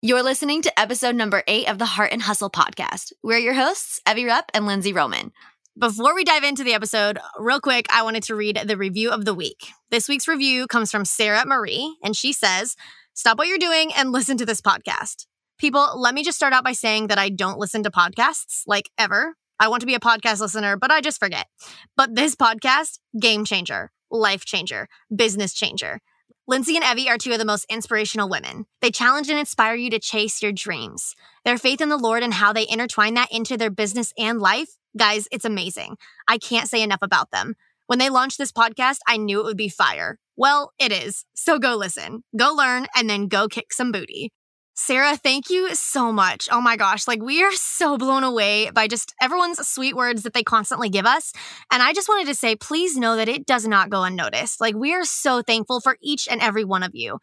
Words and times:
You're 0.00 0.22
listening 0.22 0.62
to 0.62 0.78
episode 0.78 1.16
number 1.16 1.42
eight 1.48 1.68
of 1.68 1.78
the 1.78 1.84
Heart 1.84 2.12
and 2.12 2.22
Hustle 2.22 2.50
podcast. 2.50 3.12
We're 3.24 3.38
your 3.38 3.54
hosts, 3.54 4.00
Evie 4.08 4.26
Rupp 4.26 4.48
and 4.54 4.64
Lindsey 4.64 4.92
Roman. 4.92 5.32
Before 5.76 6.14
we 6.14 6.22
dive 6.22 6.44
into 6.44 6.62
the 6.62 6.72
episode, 6.72 7.18
real 7.36 7.58
quick, 7.58 7.86
I 7.90 8.04
wanted 8.04 8.22
to 8.24 8.36
read 8.36 8.62
the 8.64 8.76
review 8.76 9.10
of 9.10 9.24
the 9.24 9.34
week. 9.34 9.66
This 9.90 10.08
week's 10.08 10.28
review 10.28 10.68
comes 10.68 10.92
from 10.92 11.04
Sarah 11.04 11.44
Marie, 11.44 11.96
and 12.04 12.16
she 12.16 12.32
says, 12.32 12.76
Stop 13.14 13.38
what 13.38 13.48
you're 13.48 13.58
doing 13.58 13.90
and 13.92 14.12
listen 14.12 14.36
to 14.36 14.46
this 14.46 14.60
podcast. 14.60 15.26
People, 15.58 16.00
let 16.00 16.14
me 16.14 16.22
just 16.22 16.36
start 16.36 16.52
out 16.52 16.62
by 16.62 16.74
saying 16.74 17.08
that 17.08 17.18
I 17.18 17.28
don't 17.28 17.58
listen 17.58 17.82
to 17.82 17.90
podcasts, 17.90 18.62
like 18.68 18.90
ever. 18.98 19.34
I 19.58 19.66
want 19.66 19.80
to 19.80 19.86
be 19.88 19.96
a 19.96 20.00
podcast 20.00 20.38
listener, 20.38 20.76
but 20.76 20.92
I 20.92 21.00
just 21.00 21.18
forget. 21.18 21.48
But 21.96 22.14
this 22.14 22.36
podcast, 22.36 23.00
game 23.18 23.44
changer, 23.44 23.90
life 24.12 24.44
changer, 24.44 24.88
business 25.12 25.52
changer. 25.52 25.98
Lindsey 26.50 26.76
and 26.76 26.84
Evie 26.84 27.10
are 27.10 27.18
two 27.18 27.32
of 27.32 27.38
the 27.38 27.44
most 27.44 27.66
inspirational 27.68 28.30
women. 28.30 28.64
They 28.80 28.90
challenge 28.90 29.28
and 29.28 29.38
inspire 29.38 29.74
you 29.74 29.90
to 29.90 29.98
chase 29.98 30.40
your 30.40 30.50
dreams. 30.50 31.14
Their 31.44 31.58
faith 31.58 31.82
in 31.82 31.90
the 31.90 31.98
Lord 31.98 32.22
and 32.22 32.32
how 32.32 32.54
they 32.54 32.64
intertwine 32.66 33.12
that 33.14 33.30
into 33.30 33.58
their 33.58 33.68
business 33.68 34.14
and 34.16 34.40
life, 34.40 34.70
guys, 34.96 35.28
it's 35.30 35.44
amazing. 35.44 35.98
I 36.26 36.38
can't 36.38 36.66
say 36.66 36.82
enough 36.82 37.02
about 37.02 37.32
them. 37.32 37.54
When 37.86 37.98
they 37.98 38.08
launched 38.08 38.38
this 38.38 38.50
podcast, 38.50 39.00
I 39.06 39.18
knew 39.18 39.40
it 39.40 39.44
would 39.44 39.58
be 39.58 39.68
fire. 39.68 40.18
Well, 40.38 40.72
it 40.78 40.90
is. 40.90 41.26
So 41.34 41.58
go 41.58 41.76
listen, 41.76 42.24
go 42.34 42.54
learn, 42.54 42.86
and 42.96 43.10
then 43.10 43.28
go 43.28 43.46
kick 43.46 43.70
some 43.70 43.92
booty. 43.92 44.32
Sarah, 44.80 45.16
thank 45.16 45.50
you 45.50 45.74
so 45.74 46.12
much. 46.12 46.48
Oh 46.52 46.60
my 46.60 46.76
gosh, 46.76 47.08
like 47.08 47.20
we 47.20 47.42
are 47.42 47.50
so 47.50 47.98
blown 47.98 48.22
away 48.22 48.70
by 48.70 48.86
just 48.86 49.12
everyone's 49.20 49.66
sweet 49.66 49.96
words 49.96 50.22
that 50.22 50.34
they 50.34 50.44
constantly 50.44 50.88
give 50.88 51.04
us. 51.04 51.32
And 51.72 51.82
I 51.82 51.92
just 51.92 52.08
wanted 52.08 52.28
to 52.28 52.34
say, 52.36 52.54
please 52.54 52.96
know 52.96 53.16
that 53.16 53.28
it 53.28 53.44
does 53.44 53.66
not 53.66 53.90
go 53.90 54.04
unnoticed. 54.04 54.60
Like 54.60 54.76
we 54.76 54.94
are 54.94 55.04
so 55.04 55.42
thankful 55.42 55.80
for 55.80 55.96
each 56.00 56.28
and 56.30 56.40
every 56.40 56.64
one 56.64 56.84
of 56.84 56.94
you. 56.94 57.18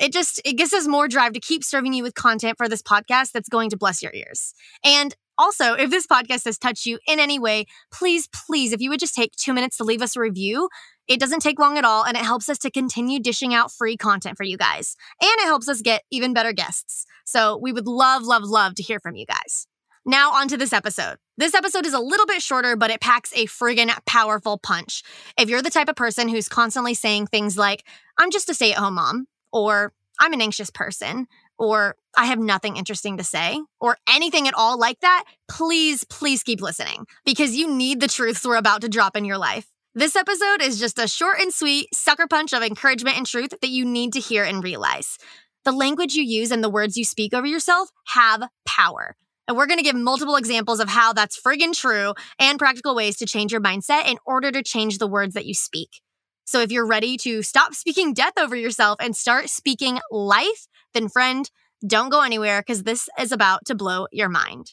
It 0.00 0.14
just 0.14 0.40
it 0.46 0.54
gives 0.54 0.72
us 0.72 0.88
more 0.88 1.06
drive 1.06 1.34
to 1.34 1.40
keep 1.40 1.62
serving 1.62 1.92
you 1.92 2.02
with 2.02 2.14
content 2.14 2.56
for 2.56 2.70
this 2.70 2.82
podcast 2.82 3.32
that's 3.32 3.50
going 3.50 3.68
to 3.70 3.76
bless 3.76 4.02
your 4.02 4.12
ears. 4.14 4.54
And 4.82 5.14
also, 5.36 5.74
if 5.74 5.90
this 5.90 6.06
podcast 6.06 6.46
has 6.46 6.58
touched 6.58 6.86
you 6.86 6.98
in 7.06 7.20
any 7.20 7.38
way, 7.38 7.66
please, 7.92 8.28
please, 8.28 8.72
if 8.72 8.80
you 8.80 8.88
would 8.88 9.00
just 9.00 9.14
take 9.14 9.32
two 9.36 9.52
minutes 9.52 9.76
to 9.76 9.84
leave 9.84 10.00
us 10.00 10.16
a 10.16 10.20
review, 10.20 10.68
it 11.08 11.20
doesn't 11.20 11.40
take 11.40 11.58
long 11.58 11.78
at 11.78 11.84
all, 11.84 12.04
and 12.04 12.16
it 12.16 12.24
helps 12.24 12.48
us 12.48 12.58
to 12.58 12.70
continue 12.70 13.20
dishing 13.20 13.52
out 13.52 13.70
free 13.70 13.96
content 13.96 14.36
for 14.36 14.44
you 14.44 14.56
guys. 14.56 14.96
And 15.20 15.32
it 15.38 15.44
helps 15.44 15.68
us 15.68 15.82
get 15.82 16.02
even 16.10 16.32
better 16.32 16.52
guests. 16.52 17.06
So 17.24 17.56
we 17.56 17.72
would 17.72 17.86
love, 17.86 18.22
love, 18.22 18.44
love 18.44 18.74
to 18.76 18.82
hear 18.82 19.00
from 19.00 19.16
you 19.16 19.26
guys. 19.26 19.66
Now, 20.06 20.32
on 20.32 20.48
to 20.48 20.56
this 20.56 20.72
episode. 20.72 21.16
This 21.38 21.54
episode 21.54 21.86
is 21.86 21.94
a 21.94 21.98
little 21.98 22.26
bit 22.26 22.42
shorter, 22.42 22.76
but 22.76 22.90
it 22.90 23.00
packs 23.00 23.32
a 23.34 23.46
friggin' 23.46 23.90
powerful 24.06 24.58
punch. 24.58 25.02
If 25.38 25.48
you're 25.48 25.62
the 25.62 25.70
type 25.70 25.88
of 25.88 25.96
person 25.96 26.28
who's 26.28 26.48
constantly 26.48 26.92
saying 26.92 27.26
things 27.26 27.56
like, 27.56 27.84
I'm 28.18 28.30
just 28.30 28.50
a 28.50 28.54
stay 28.54 28.72
at 28.72 28.78
home 28.78 28.94
mom, 28.94 29.26
or 29.50 29.94
I'm 30.20 30.34
an 30.34 30.42
anxious 30.42 30.70
person, 30.70 31.26
or 31.58 31.96
I 32.16 32.26
have 32.26 32.38
nothing 32.38 32.76
interesting 32.76 33.16
to 33.16 33.24
say, 33.24 33.60
or 33.80 33.96
anything 34.08 34.46
at 34.46 34.54
all 34.54 34.78
like 34.78 35.00
that, 35.00 35.24
please, 35.48 36.04
please 36.04 36.42
keep 36.42 36.60
listening 36.60 37.06
because 37.24 37.56
you 37.56 37.72
need 37.72 38.00
the 38.00 38.08
truths 38.08 38.44
we're 38.44 38.56
about 38.56 38.82
to 38.82 38.88
drop 38.88 39.16
in 39.16 39.24
your 39.24 39.38
life. 39.38 39.66
This 39.96 40.16
episode 40.16 40.60
is 40.60 40.80
just 40.80 40.98
a 40.98 41.06
short 41.06 41.38
and 41.38 41.54
sweet 41.54 41.94
sucker 41.94 42.26
punch 42.26 42.52
of 42.52 42.64
encouragement 42.64 43.16
and 43.16 43.24
truth 43.24 43.50
that 43.50 43.70
you 43.70 43.84
need 43.84 44.14
to 44.14 44.18
hear 44.18 44.42
and 44.42 44.60
realize. 44.60 45.18
The 45.64 45.70
language 45.70 46.16
you 46.16 46.24
use 46.24 46.50
and 46.50 46.64
the 46.64 46.68
words 46.68 46.96
you 46.96 47.04
speak 47.04 47.32
over 47.32 47.46
yourself 47.46 47.90
have 48.08 48.42
power. 48.66 49.14
And 49.46 49.56
we're 49.56 49.68
going 49.68 49.78
to 49.78 49.84
give 49.84 49.94
multiple 49.94 50.34
examples 50.34 50.80
of 50.80 50.88
how 50.88 51.12
that's 51.12 51.40
friggin' 51.40 51.78
true 51.78 52.14
and 52.40 52.58
practical 52.58 52.96
ways 52.96 53.18
to 53.18 53.26
change 53.26 53.52
your 53.52 53.60
mindset 53.60 54.08
in 54.08 54.18
order 54.26 54.50
to 54.50 54.64
change 54.64 54.98
the 54.98 55.06
words 55.06 55.34
that 55.34 55.46
you 55.46 55.54
speak. 55.54 56.00
So 56.44 56.60
if 56.60 56.72
you're 56.72 56.88
ready 56.88 57.16
to 57.18 57.44
stop 57.44 57.72
speaking 57.72 58.14
death 58.14 58.34
over 58.36 58.56
yourself 58.56 58.96
and 59.00 59.14
start 59.14 59.48
speaking 59.48 60.00
life, 60.10 60.66
then 60.92 61.08
friend, 61.08 61.48
don't 61.86 62.08
go 62.08 62.22
anywhere 62.22 62.62
because 62.62 62.82
this 62.82 63.08
is 63.20 63.30
about 63.30 63.64
to 63.66 63.76
blow 63.76 64.08
your 64.10 64.28
mind. 64.28 64.72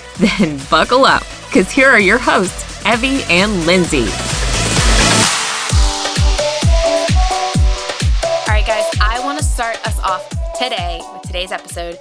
Then 0.19 0.59
buckle 0.69 1.05
up, 1.05 1.23
because 1.47 1.71
here 1.71 1.89
are 1.89 1.99
your 1.99 2.17
hosts, 2.17 2.85
Evie 2.85 3.23
and 3.29 3.65
Lindsey. 3.65 4.07
All 8.23 8.47
right, 8.47 8.65
guys, 8.65 8.89
I 9.01 9.21
want 9.23 9.39
to 9.39 9.43
start 9.43 9.85
us 9.87 9.99
off 9.99 10.27
today 10.57 11.01
with 11.13 11.23
today's 11.23 11.51
episode 11.51 11.97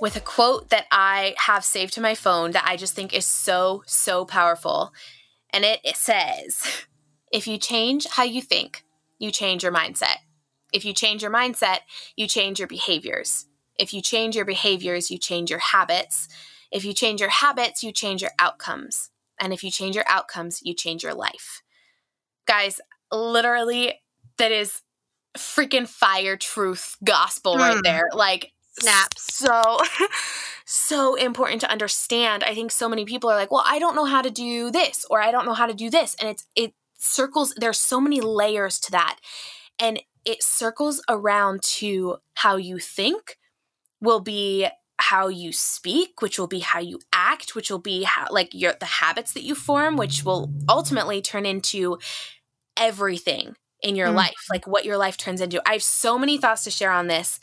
with 0.00 0.16
a 0.16 0.20
quote 0.20 0.68
that 0.70 0.86
I 0.90 1.34
have 1.38 1.64
saved 1.64 1.94
to 1.94 2.00
my 2.00 2.14
phone 2.14 2.52
that 2.52 2.64
I 2.66 2.76
just 2.76 2.94
think 2.94 3.14
is 3.14 3.24
so, 3.24 3.82
so 3.86 4.24
powerful. 4.24 4.92
And 5.50 5.64
it, 5.64 5.80
it 5.84 5.96
says, 5.96 6.84
If 7.32 7.46
you 7.46 7.58
change 7.58 8.06
how 8.06 8.24
you 8.24 8.42
think, 8.42 8.84
you 9.18 9.30
change 9.30 9.62
your 9.62 9.72
mindset. 9.72 10.18
If 10.72 10.84
you 10.84 10.92
change 10.92 11.22
your 11.22 11.32
mindset, 11.32 11.78
you 12.16 12.26
change 12.26 12.58
your 12.58 12.68
behaviors. 12.68 13.46
If 13.78 13.94
you 13.94 14.02
change 14.02 14.36
your 14.36 14.44
behaviors, 14.44 15.10
you 15.10 15.18
change 15.18 15.50
your 15.50 15.58
habits. 15.60 16.28
If 16.70 16.84
you 16.84 16.92
change 16.92 17.20
your 17.20 17.30
habits, 17.30 17.82
you 17.82 17.92
change 17.92 18.22
your 18.22 18.32
outcomes. 18.38 19.10
And 19.40 19.52
if 19.52 19.62
you 19.62 19.70
change 19.70 19.94
your 19.94 20.08
outcomes, 20.08 20.60
you 20.62 20.74
change 20.74 21.02
your 21.02 21.14
life. 21.14 21.62
Guys, 22.46 22.80
literally, 23.12 23.94
that 24.38 24.52
is 24.52 24.82
freaking 25.36 25.86
fire 25.88 26.36
truth 26.36 26.96
gospel 27.04 27.58
right 27.58 27.76
Hmm. 27.76 27.82
there. 27.82 28.08
Like, 28.12 28.52
snap. 28.78 29.18
So, 29.18 29.78
so 30.64 31.14
important 31.14 31.60
to 31.62 31.70
understand. 31.70 32.44
I 32.44 32.54
think 32.54 32.70
so 32.70 32.88
many 32.88 33.04
people 33.04 33.30
are 33.30 33.36
like, 33.36 33.50
well, 33.50 33.64
I 33.66 33.78
don't 33.78 33.94
know 33.94 34.04
how 34.04 34.22
to 34.22 34.30
do 34.30 34.70
this, 34.70 35.06
or 35.10 35.20
I 35.20 35.30
don't 35.30 35.46
know 35.46 35.54
how 35.54 35.66
to 35.66 35.74
do 35.74 35.90
this. 35.90 36.14
And 36.20 36.28
it's, 36.28 36.46
it 36.54 36.74
circles, 36.98 37.54
there's 37.56 37.78
so 37.78 38.00
many 38.00 38.20
layers 38.20 38.78
to 38.80 38.90
that. 38.92 39.18
And 39.78 40.02
it 40.24 40.42
circles 40.42 41.02
around 41.08 41.62
to 41.62 42.16
how 42.34 42.56
you 42.56 42.78
think 42.78 43.38
will 44.00 44.20
be 44.20 44.66
how 44.98 45.28
you 45.28 45.52
speak, 45.52 46.22
which 46.22 46.38
will 46.38 46.46
be 46.46 46.60
how 46.60 46.78
you 46.80 46.98
act, 47.12 47.54
which 47.54 47.70
will 47.70 47.78
be 47.78 48.04
how 48.04 48.26
like 48.30 48.54
your 48.54 48.74
the 48.80 48.86
habits 48.86 49.32
that 49.34 49.42
you 49.44 49.54
form, 49.54 49.96
which 49.96 50.24
will 50.24 50.50
ultimately 50.68 51.20
turn 51.20 51.44
into 51.46 51.98
everything 52.76 53.56
in 53.82 53.96
your 53.96 54.08
Mhm. 54.08 54.16
life, 54.16 54.46
like 54.50 54.66
what 54.66 54.84
your 54.84 54.96
life 54.96 55.16
turns 55.16 55.40
into. 55.40 55.60
I 55.68 55.74
have 55.74 55.82
so 55.82 56.18
many 56.18 56.38
thoughts 56.38 56.64
to 56.64 56.70
share 56.70 56.90
on 56.90 57.06
this. 57.08 57.38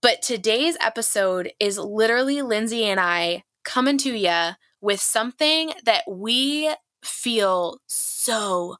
But 0.00 0.22
today's 0.22 0.76
episode 0.80 1.52
is 1.58 1.78
literally 1.78 2.42
Lindsey 2.42 2.84
and 2.84 3.00
I 3.00 3.44
coming 3.64 3.98
to 3.98 4.14
you 4.16 4.50
with 4.80 5.00
something 5.00 5.72
that 5.84 6.04
we 6.08 6.72
feel 7.02 7.80
so 7.86 8.76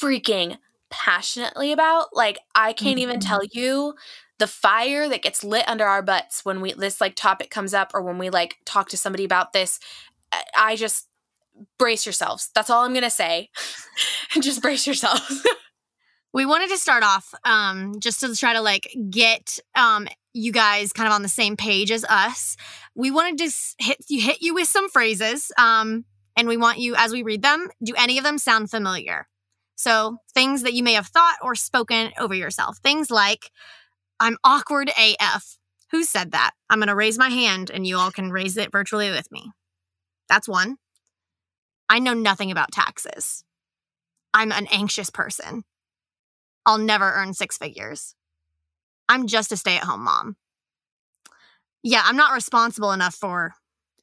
freaking 0.00 0.58
passionately 0.90 1.72
about. 1.72 2.14
Like 2.14 2.38
I 2.54 2.72
can't 2.72 2.98
even 2.98 3.20
tell 3.20 3.40
you 3.52 3.94
the 4.44 4.48
fire 4.48 5.08
that 5.08 5.22
gets 5.22 5.42
lit 5.42 5.66
under 5.66 5.86
our 5.86 6.02
butts 6.02 6.44
when 6.44 6.60
we 6.60 6.74
this 6.74 7.00
like 7.00 7.14
topic 7.14 7.48
comes 7.48 7.72
up 7.72 7.92
or 7.94 8.02
when 8.02 8.18
we 8.18 8.28
like 8.28 8.58
talk 8.66 8.90
to 8.90 8.96
somebody 8.98 9.24
about 9.24 9.54
this. 9.54 9.80
I- 10.54 10.76
just 10.76 11.08
brace 11.78 12.04
yourselves. 12.04 12.50
That's 12.54 12.68
all 12.68 12.84
I'm 12.84 12.92
going 12.92 13.04
to 13.04 13.08
say. 13.10 13.48
just 14.40 14.60
brace 14.60 14.86
yourselves. 14.86 15.46
We 16.34 16.46
wanted 16.46 16.68
to 16.70 16.78
start 16.78 17.04
off 17.04 17.32
um, 17.44 18.00
just 18.00 18.18
to 18.18 18.34
try 18.34 18.54
to 18.54 18.60
like 18.60 18.92
get 19.08 19.60
um, 19.76 20.08
you 20.32 20.50
guys 20.50 20.92
kind 20.92 21.06
of 21.06 21.12
on 21.12 21.22
the 21.22 21.28
same 21.28 21.56
page 21.56 21.92
as 21.92 22.04
us. 22.06 22.56
We 22.96 23.12
wanted 23.12 23.38
to 23.38 23.56
hit 23.78 23.98
you 24.08 24.20
hit 24.20 24.42
you 24.42 24.52
with 24.52 24.66
some 24.66 24.90
phrases, 24.90 25.52
um, 25.56 26.04
and 26.36 26.48
we 26.48 26.56
want 26.56 26.80
you 26.80 26.96
as 26.96 27.12
we 27.12 27.22
read 27.22 27.42
them. 27.42 27.68
Do 27.84 27.94
any 27.96 28.18
of 28.18 28.24
them 28.24 28.38
sound 28.38 28.68
familiar? 28.68 29.28
So 29.76 30.18
things 30.34 30.62
that 30.62 30.74
you 30.74 30.82
may 30.82 30.94
have 30.94 31.06
thought 31.06 31.36
or 31.40 31.54
spoken 31.54 32.10
over 32.18 32.34
yourself. 32.34 32.78
Things 32.78 33.12
like, 33.12 33.52
"I'm 34.20 34.38
awkward 34.44 34.90
AF." 34.98 35.58
Who 35.90 36.04
said 36.04 36.32
that? 36.32 36.52
I'm 36.68 36.78
going 36.78 36.88
to 36.88 36.94
raise 36.94 37.18
my 37.18 37.28
hand, 37.28 37.70
and 37.70 37.86
you 37.86 37.96
all 37.98 38.10
can 38.10 38.32
raise 38.32 38.56
it 38.56 38.72
virtually 38.72 39.10
with 39.10 39.30
me. 39.30 39.52
That's 40.28 40.48
one. 40.48 40.76
I 41.88 41.98
know 41.98 42.14
nothing 42.14 42.50
about 42.50 42.72
taxes. 42.72 43.44
I'm 44.32 44.50
an 44.50 44.66
anxious 44.72 45.10
person. 45.10 45.64
I'll 46.66 46.78
never 46.78 47.12
earn 47.12 47.34
six 47.34 47.58
figures. 47.58 48.14
I'm 49.08 49.26
just 49.26 49.52
a 49.52 49.56
stay 49.56 49.76
at 49.76 49.84
home 49.84 50.02
mom. 50.02 50.36
Yeah, 51.82 52.02
I'm 52.04 52.16
not 52.16 52.32
responsible 52.32 52.92
enough 52.92 53.14
for 53.14 53.54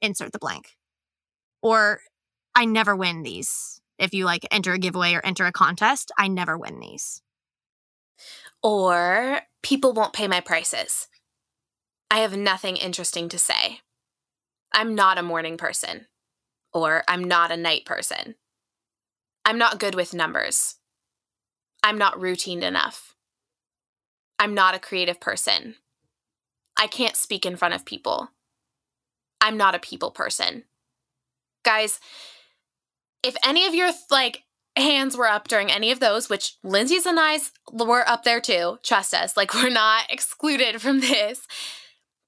insert 0.02 0.32
the 0.32 0.40
blank. 0.40 0.78
Or 1.62 2.00
I 2.56 2.66
never 2.66 2.96
win 2.96 3.24
these 3.24 3.82
if 4.02 4.16
you 4.16 4.26
like 4.26 4.46
enter 4.52 4.74
a 4.74 4.80
giveaway 4.80 5.14
or 5.14 5.24
enter 5.24 5.46
a 5.46 5.52
contest, 5.52 6.12
I 6.18 6.28
never 6.28 6.58
win 6.58 6.80
these. 6.80 7.22
Or 8.64 9.42
people 9.64 9.94
won't 9.94 10.14
pay 10.14 10.28
my 10.28 10.40
prices. 10.40 11.08
I 12.10 12.20
have 12.20 12.36
nothing 12.36 12.78
interesting 12.78 13.30
to 13.30 13.38
say. 13.38 13.80
I'm 14.74 14.96
not 14.96 15.18
a 15.18 15.24
morning 15.24 15.58
person. 15.58 16.08
Or 16.74 17.04
I'm 17.08 17.24
not 17.24 17.52
a 17.52 17.58
night 17.58 17.86
person. 17.86 18.36
I'm 19.46 19.58
not 19.58 19.80
good 19.80 19.96
with 19.96 20.14
numbers. 20.14 20.76
I'm 21.84 21.98
not 21.98 22.20
routine 22.20 22.64
enough. 22.64 23.16
I'm 24.40 24.54
not 24.54 24.76
a 24.76 24.80
creative 24.80 25.20
person. 25.20 25.76
I 26.78 26.88
can't 26.88 27.16
speak 27.16 27.46
in 27.46 27.56
front 27.56 27.74
of 27.74 27.86
people. 27.86 28.30
I'm 29.40 29.58
not 29.58 29.76
a 29.76 29.80
people 29.80 30.12
person. 30.12 30.64
Guys, 31.64 32.00
if 33.24 33.36
any 33.46 33.66
of 33.68 33.76
your 33.76 33.92
like 34.10 34.44
hands 34.78 35.18
were 35.18 35.28
up 35.28 35.48
during 35.48 35.72
any 35.72 35.92
of 35.92 36.00
those, 36.00 36.30
which 36.30 36.56
Lindsey's 36.64 37.06
and 37.06 37.20
I's 37.20 37.52
were 37.72 38.08
up 38.08 38.24
there 38.24 38.42
too, 38.42 38.80
trust 38.84 39.14
us, 39.14 39.36
like 39.36 39.54
we're 39.56 39.70
not 39.70 40.12
excluded 40.12 40.82
from 40.82 41.00
this. 41.00 41.48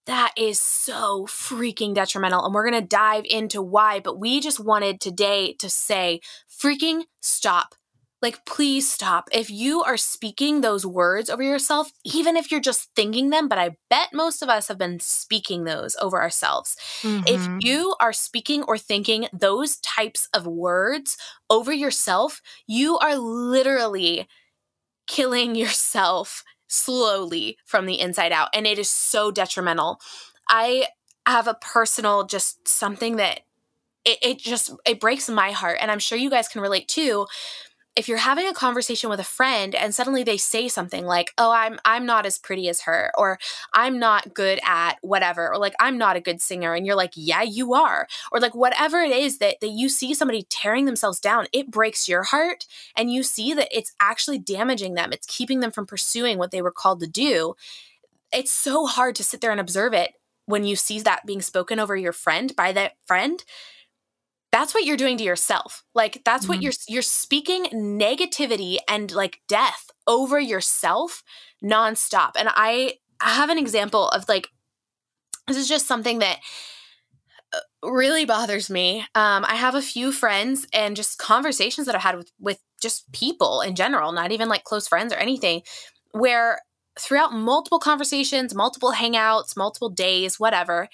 That 0.06 0.34
is 0.38 0.60
so 0.60 1.25
freaking 1.28 1.94
detrimental. 1.94 2.44
And 2.44 2.54
we're 2.54 2.69
going 2.69 2.81
to 2.81 2.88
dive 2.88 3.24
into 3.30 3.62
why. 3.62 4.01
But 4.01 4.19
we 4.19 4.42
just 4.42 4.60
wanted 4.60 5.00
today 5.00 5.54
to 5.60 5.69
say 5.69 6.19
freaking 6.50 7.04
stop 7.22 7.75
like, 8.24 8.46
please 8.46 8.90
stop. 8.90 9.28
If 9.34 9.52
you 9.52 9.84
are 9.84 9.98
speaking 9.98 10.62
those 10.62 10.86
words 10.86 11.30
over 11.30 11.44
yourself, 11.44 11.92
even 12.06 12.38
if 12.38 12.50
you're 12.50 12.62
just 12.62 12.90
thinking 12.96 13.30
them, 13.30 13.50
but 13.50 13.60
I 13.60 13.75
bet 13.90 14.14
most 14.14 14.42
of 14.42 14.48
us 14.48 14.70
have 14.70 14.78
been 14.78 15.02
speaking 15.02 15.66
those 15.66 15.98
over 16.02 16.22
ourselves. 16.22 16.78
Mm-hmm. 17.02 17.28
If 17.28 17.66
you 17.66 17.96
are 18.00 18.14
speaking 18.14 18.64
or 18.64 18.78
thinking 18.78 19.28
those 19.34 19.75
types 19.81 20.30
of 20.34 20.48
words 20.48 21.18
over 21.50 21.74
yourself, 21.74 22.42
you 22.66 22.98
are 22.98 23.18
literally 23.18 24.28
killing 25.06 25.54
yourself 25.64 26.46
slowly 26.68 27.58
from 27.66 27.86
the 27.86 28.00
inside 28.00 28.31
out. 28.31 28.48
And 28.54 28.66
it 28.66 28.80
is 28.80 28.90
so 28.90 29.31
detrimental. 29.31 30.00
I 30.50 30.88
have 31.28 31.48
a 31.48 31.56
personal, 31.56 32.24
just 32.24 32.68
something 32.68 33.18
that 33.18 33.42
it, 34.06 34.18
it 34.22 34.38
just 34.38 34.72
it 34.86 35.00
breaks 35.00 35.30
my 35.30 35.52
heart 35.52 35.78
and 35.80 35.90
i'm 35.90 36.00
sure 36.00 36.18
you 36.18 36.30
guys 36.30 36.50
can 36.50 36.62
relate 36.62 36.88
too 36.88 37.26
if 37.95 38.07
you're 38.07 38.18
having 38.18 38.48
a 38.48 38.54
conversation 38.54 39.10
with 39.10 39.19
a 39.19 39.24
friend 39.24 39.75
and 39.75 39.94
suddenly 39.94 40.24
they 40.24 40.38
say 40.38 40.68
something 40.68 41.06
like 41.06 41.34
oh 41.38 41.51
i'm 41.51 41.80
i'm 41.86 42.06
not 42.06 42.25
as 42.25 42.38
pretty 42.38 42.68
as 42.68 42.81
her 42.81 43.12
or 43.18 43.40
i'm 43.74 44.00
not 44.00 44.34
good 44.34 44.60
at 44.66 44.98
whatever 45.01 45.50
or 45.50 45.57
like 45.57 45.74
i'm 45.80 45.98
not 45.98 46.16
a 46.16 46.22
good 46.22 46.42
singer 46.42 46.74
and 46.74 46.86
you're 46.86 46.95
like 46.95 47.13
yeah 47.16 47.42
you 47.42 47.74
are 47.74 48.07
or 48.31 48.40
like 48.40 48.56
whatever 48.56 49.00
it 49.00 49.12
is 49.12 49.38
that 49.38 49.60
that 49.62 49.69
you 49.69 49.90
see 49.90 50.13
somebody 50.13 50.45
tearing 50.50 50.86
themselves 50.86 51.19
down 51.19 51.45
it 51.54 51.72
breaks 51.72 52.10
your 52.10 52.24
heart 52.24 52.66
and 52.95 53.12
you 53.12 53.24
see 53.24 53.54
that 53.54 53.68
it's 53.72 53.94
actually 54.00 54.40
damaging 54.40 54.94
them. 54.94 55.12
It's 55.12 55.28
keeping 55.28 55.60
them 55.60 55.72
from 55.72 55.86
pursuing 55.86 56.38
what 56.38 56.51
they 56.51 56.62
were 56.62 56.72
called 56.72 57.00
to 57.01 57.07
do. 57.07 57.56
It's 58.31 58.51
so 58.51 58.86
hard 58.86 59.16
to 59.16 59.24
sit 59.24 59.42
there 59.42 59.51
and 59.51 59.60
observe 59.60 59.94
it 59.94 60.13
when 60.45 60.63
you 60.63 60.75
see 60.75 61.00
that 61.00 61.25
being 61.25 61.42
spoken 61.42 61.80
over 61.80 61.95
your 61.95 62.12
friend 62.12 62.56
by 62.56 62.72
that 62.74 62.94
friend 63.06 63.44
that's 64.54 64.76
what 64.76 64.86
you're 64.86 64.96
doing 64.96 65.18
to 65.18 65.24
yourself. 65.24 65.84
Like 65.96 66.22
that's 66.24 66.44
mm-hmm. 66.44 66.54
what 66.54 66.62
you're 66.62 66.74
you're 66.88 67.02
speaking 67.02 67.66
negativity 67.74 68.78
and 68.88 69.12
like 69.12 69.42
death 69.48 69.90
over 70.08 70.40
yourself 70.40 71.24
nonstop. 71.62 72.34
And 72.38 72.50
I 72.54 73.00
have 73.20 73.50
an 73.50 73.58
example 73.58 74.10
of 74.10 74.30
like 74.30 74.48
this 75.48 75.58
is 75.58 75.68
just 75.68 75.88
something 75.88 76.20
that 76.20 76.38
uh, 77.52 77.90
really 77.90 78.26
bothers 78.26 78.70
me. 78.70 79.00
Um, 79.16 79.44
I 79.44 79.56
have 79.56 79.74
a 79.74 79.82
few 79.82 80.12
friends 80.12 80.68
and 80.72 80.96
just 80.96 81.18
conversations 81.18 81.88
that 81.88 81.96
I've 81.96 82.02
had 82.02 82.16
with 82.16 82.32
with 82.40 82.60
just 82.80 83.12
people 83.12 83.62
in 83.62 83.74
general, 83.74 84.12
not 84.12 84.32
even 84.32 84.50
like 84.50 84.66
close 84.66 84.88
friends 84.88 85.12
or 85.12 85.18
anything, 85.18 85.64
where 86.12 86.60
throughout 87.00 87.34
multiple 87.34 87.80
conversations, 87.80 88.54
multiple 88.54 88.92
hangouts, 88.92 89.58
multiple 89.58 89.90
days, 89.90 90.40
whatever, 90.40 90.90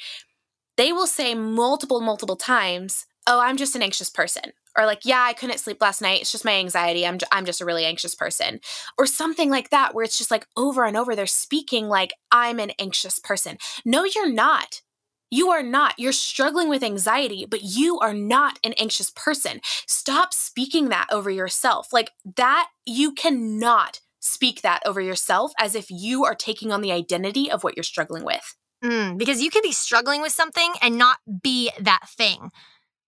they 0.77 0.93
will 0.93 1.07
say 1.07 1.35
multiple, 1.35 1.99
multiple 1.99 2.37
times, 2.37 3.05
oh, 3.29 3.39
I'm 3.39 3.57
just 3.57 3.75
an 3.75 3.83
anxious 3.83 4.09
person. 4.09 4.51
Or 4.77 4.85
like, 4.85 5.05
yeah, 5.05 5.21
I 5.21 5.33
couldn't 5.33 5.59
sleep 5.59 5.77
last 5.79 6.01
night. 6.01 6.21
It's 6.21 6.31
just 6.31 6.43
my 6.43 6.55
anxiety. 6.55 7.05
I'm, 7.05 7.19
j- 7.19 7.27
I'm 7.31 7.45
just 7.45 7.61
a 7.61 7.65
really 7.65 7.85
anxious 7.85 8.15
person. 8.15 8.59
Or 8.97 9.05
something 9.05 9.51
like 9.51 9.69
that, 9.69 9.93
where 9.93 10.03
it's 10.03 10.17
just 10.17 10.31
like 10.31 10.47
over 10.57 10.83
and 10.83 10.97
over, 10.97 11.15
they're 11.15 11.27
speaking 11.27 11.87
like, 11.87 12.11
I'm 12.31 12.59
an 12.59 12.71
anxious 12.79 13.19
person. 13.19 13.57
No, 13.85 14.03
you're 14.03 14.31
not. 14.31 14.81
You 15.29 15.49
are 15.51 15.61
not. 15.61 15.93
You're 15.99 16.11
struggling 16.11 16.69
with 16.69 16.83
anxiety, 16.83 17.45
but 17.47 17.61
you 17.61 17.99
are 17.99 18.15
not 18.15 18.57
an 18.63 18.73
anxious 18.79 19.11
person. 19.11 19.61
Stop 19.87 20.33
speaking 20.33 20.89
that 20.89 21.07
over 21.11 21.29
yourself. 21.29 21.93
Like 21.93 22.11
that, 22.35 22.69
you 22.85 23.13
cannot 23.13 23.99
speak 24.19 24.63
that 24.63 24.81
over 24.85 24.99
yourself 24.99 25.51
as 25.59 25.75
if 25.75 25.91
you 25.91 26.25
are 26.25 26.35
taking 26.35 26.71
on 26.71 26.81
the 26.81 26.91
identity 26.91 27.51
of 27.51 27.63
what 27.63 27.77
you're 27.77 27.83
struggling 27.83 28.25
with. 28.25 28.55
Mm, 28.83 29.17
because 29.17 29.41
you 29.41 29.51
can 29.51 29.61
be 29.61 29.71
struggling 29.71 30.21
with 30.21 30.31
something 30.31 30.73
and 30.81 30.97
not 30.97 31.17
be 31.43 31.69
that 31.79 32.07
thing 32.07 32.49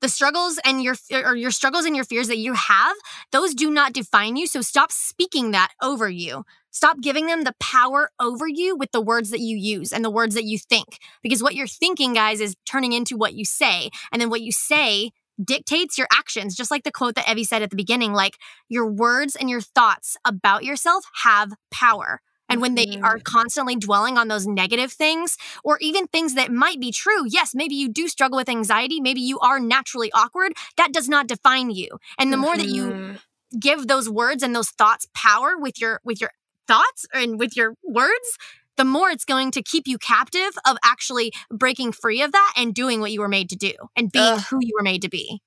the 0.02 0.10
struggles 0.10 0.60
and 0.66 0.82
your 0.82 0.96
or 1.12 1.36
your 1.36 1.52
struggles 1.52 1.86
and 1.86 1.96
your 1.96 2.06
fears 2.06 2.28
that 2.28 2.38
you 2.38 2.54
have 2.54 2.96
those 3.32 3.54
do 3.54 3.70
not 3.70 3.94
define 3.94 4.36
you. 4.36 4.48
So 4.48 4.62
stop 4.62 4.92
speaking 4.92 5.52
that 5.52 5.72
over 5.82 6.10
you. 6.10 6.44
Stop 6.72 7.02
giving 7.02 7.28
them 7.28 7.44
the 7.44 7.56
power 7.60 8.10
over 8.20 8.48
you 8.48 8.76
with 8.76 8.92
the 8.92 9.02
words 9.02 9.30
that 9.32 9.40
you 9.40 9.58
use 9.58 9.92
and 9.92 10.06
the 10.06 10.10
words 10.10 10.36
that 10.36 10.46
you 10.46 10.58
think. 10.58 11.00
Because 11.22 11.44
what 11.44 11.56
you're 11.56 11.68
thinking 11.68 12.14
guys 12.14 12.40
is 12.40 12.56
turning 12.66 12.94
into 12.94 13.18
what 13.18 13.34
you 13.34 13.44
say. 13.44 13.90
And 14.12 14.22
then 14.22 14.30
what 14.30 14.42
you 14.42 14.52
say 14.52 15.12
dictates 15.44 15.98
your 15.98 16.08
actions. 16.14 16.56
Just 16.56 16.72
like 16.72 16.84
the 16.84 16.92
quote 16.92 17.16
that 17.16 17.30
evie 17.30 17.44
said 17.44 17.62
at 17.62 17.70
the 17.70 17.76
beginning 17.76 18.14
like 18.14 18.38
your 18.70 18.90
words 18.90 19.36
and 19.36 19.50
your 19.50 19.62
thoughts 19.62 20.16
about 20.26 20.64
yourself 20.64 21.06
have 21.24 21.54
power 21.72 22.22
and 22.52 22.62
when 22.62 22.76
they 22.76 23.00
are 23.02 23.16
mm-hmm. 23.16 23.24
constantly 23.24 23.76
dwelling 23.76 24.18
on 24.18 24.28
those 24.28 24.46
negative 24.46 24.92
things, 24.92 25.38
or 25.64 25.78
even 25.82 26.08
things 26.08 26.36
that 26.36 26.52
might 26.52 26.80
be 26.80 26.92
true, 26.92 27.26
yes, 27.28 27.56
maybe 27.56 27.76
you 27.76 27.90
do 27.90 28.08
struggle 28.08 28.38
with 28.38 28.50
anxiety, 28.50 29.00
maybe 29.00 29.22
you 29.22 29.40
are 29.40 29.60
naturally 29.60 30.12
awkward, 30.14 30.54
that 30.78 30.94
does 30.94 31.10
not 31.10 31.28
define 31.28 31.72
you. 31.72 31.90
And 32.20 32.32
the 32.32 32.38
more 32.38 32.58
that 32.58 32.68
you 32.68 32.86
mm-hmm. 32.86 33.58
give 33.60 33.88
those 33.88 34.10
words 34.10 34.44
and 34.44 34.56
those 34.56 34.70
thoughts 34.70 35.08
power 35.16 35.58
with 35.58 35.80
your 35.80 36.02
with 36.04 36.22
your 36.22 36.32
thoughts 36.68 37.06
and 37.14 37.40
with 37.40 37.56
your 37.56 37.76
words, 37.84 38.38
the 38.78 38.86
more 38.86 39.10
it's 39.10 39.26
going 39.26 39.52
to 39.52 39.62
keep 39.62 39.88
you 39.88 39.98
captive 39.98 40.52
of 40.66 40.78
actually 40.84 41.32
breaking 41.50 41.92
free 41.92 42.22
of 42.22 42.32
that 42.32 42.54
and 42.58 42.74
doing 42.74 43.00
what 43.00 43.12
you 43.12 43.22
were 43.22 43.28
made 43.28 43.50
to 43.50 43.56
do 43.56 43.74
and 43.96 44.12
being 44.12 44.26
Ugh. 44.26 44.42
who 44.50 44.60
you 44.62 44.74
were 44.78 44.84
made 44.84 45.02
to 45.02 45.10
be. 45.10 45.42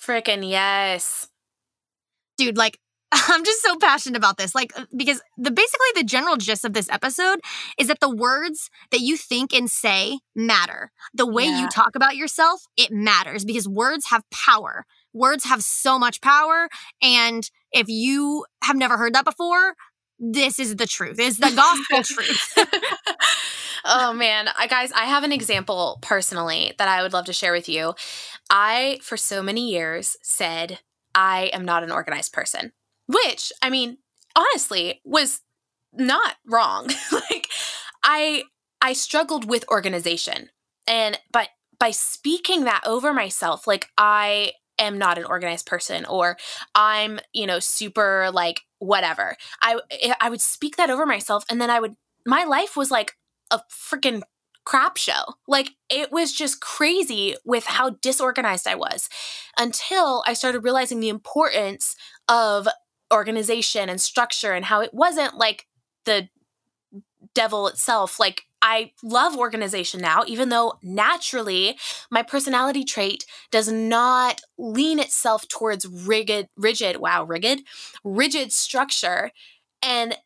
Freaking 0.00 0.48
yes. 0.48 1.28
Dude, 2.36 2.56
like 2.56 2.78
I'm 3.12 3.44
just 3.44 3.62
so 3.62 3.76
passionate 3.76 4.16
about 4.16 4.36
this. 4.36 4.54
Like, 4.54 4.72
uh, 4.78 4.84
because 4.96 5.20
the 5.36 5.50
basically 5.50 5.86
the 5.94 6.04
general 6.04 6.36
gist 6.36 6.64
of 6.64 6.72
this 6.72 6.90
episode 6.90 7.40
is 7.78 7.88
that 7.88 8.00
the 8.00 8.14
words 8.14 8.68
that 8.90 9.00
you 9.00 9.16
think 9.16 9.54
and 9.54 9.70
say 9.70 10.18
matter. 10.34 10.90
The 11.14 11.26
way 11.26 11.44
yeah. 11.44 11.62
you 11.62 11.68
talk 11.68 11.94
about 11.94 12.16
yourself, 12.16 12.62
it 12.76 12.90
matters 12.90 13.44
because 13.44 13.68
words 13.68 14.06
have 14.06 14.22
power. 14.30 14.86
Words 15.12 15.44
have 15.44 15.62
so 15.62 15.98
much 15.98 16.20
power. 16.20 16.68
And 17.00 17.48
if 17.72 17.88
you 17.88 18.44
have 18.64 18.76
never 18.76 18.96
heard 18.96 19.14
that 19.14 19.24
before, 19.24 19.74
this 20.18 20.58
is 20.58 20.76
the 20.76 20.86
truth. 20.86 21.16
It's 21.18 21.38
the 21.38 21.52
gospel 21.54 22.02
truth. 22.02 22.58
oh 23.84 24.14
man, 24.14 24.48
I, 24.58 24.66
guys, 24.66 24.90
I 24.92 25.04
have 25.04 25.22
an 25.22 25.32
example 25.32 25.98
personally 26.02 26.72
that 26.78 26.88
I 26.88 27.02
would 27.02 27.12
love 27.12 27.26
to 27.26 27.32
share 27.32 27.52
with 27.52 27.68
you. 27.68 27.94
I, 28.50 28.98
for 29.02 29.16
so 29.16 29.42
many 29.42 29.70
years, 29.70 30.16
said 30.22 30.80
I 31.14 31.50
am 31.52 31.64
not 31.64 31.84
an 31.84 31.92
organized 31.92 32.32
person 32.32 32.72
which 33.06 33.52
I 33.62 33.70
mean, 33.70 33.98
honestly, 34.36 35.00
was 35.04 35.40
not 35.92 36.36
wrong. 36.46 36.88
like 37.12 37.48
I 38.02 38.44
I 38.80 38.92
struggled 38.92 39.48
with 39.48 39.68
organization. 39.68 40.50
And 40.86 41.18
but 41.32 41.48
by 41.78 41.90
speaking 41.90 42.64
that 42.64 42.82
over 42.86 43.12
myself, 43.12 43.66
like 43.66 43.88
I 43.98 44.52
am 44.78 44.98
not 44.98 45.18
an 45.18 45.24
organized 45.24 45.66
person 45.66 46.04
or 46.04 46.36
I'm, 46.74 47.18
you 47.32 47.46
know, 47.46 47.58
super 47.58 48.30
like 48.32 48.62
whatever. 48.78 49.36
I 49.62 49.78
I 50.20 50.30
would 50.30 50.40
speak 50.40 50.76
that 50.76 50.90
over 50.90 51.06
myself 51.06 51.44
and 51.50 51.60
then 51.60 51.70
I 51.70 51.80
would 51.80 51.96
my 52.24 52.44
life 52.44 52.76
was 52.76 52.90
like 52.90 53.12
a 53.50 53.60
freaking 53.70 54.22
crap 54.64 54.96
show. 54.96 55.22
Like 55.46 55.70
it 55.88 56.12
was 56.12 56.32
just 56.32 56.60
crazy 56.60 57.36
with 57.44 57.64
how 57.64 57.90
disorganized 58.02 58.66
I 58.66 58.74
was 58.74 59.08
until 59.58 60.22
I 60.26 60.34
started 60.34 60.64
realizing 60.64 61.00
the 61.00 61.08
importance 61.08 61.94
of 62.28 62.68
organization 63.12 63.88
and 63.88 64.00
structure 64.00 64.52
and 64.52 64.64
how 64.64 64.80
it 64.80 64.92
wasn't 64.92 65.36
like 65.36 65.66
the 66.04 66.28
devil 67.34 67.68
itself. 67.68 68.18
Like 68.18 68.42
I 68.62 68.92
love 69.02 69.36
organization 69.36 70.00
now, 70.00 70.24
even 70.26 70.48
though 70.48 70.74
naturally 70.82 71.78
my 72.10 72.22
personality 72.22 72.84
trait 72.84 73.24
does 73.50 73.70
not 73.70 74.40
lean 74.58 74.98
itself 74.98 75.46
towards 75.46 75.86
rigid, 75.86 76.48
rigid, 76.56 76.96
wow, 76.96 77.24
rigid, 77.24 77.60
rigid 78.02 78.52
structure. 78.52 79.30
And 79.82 80.16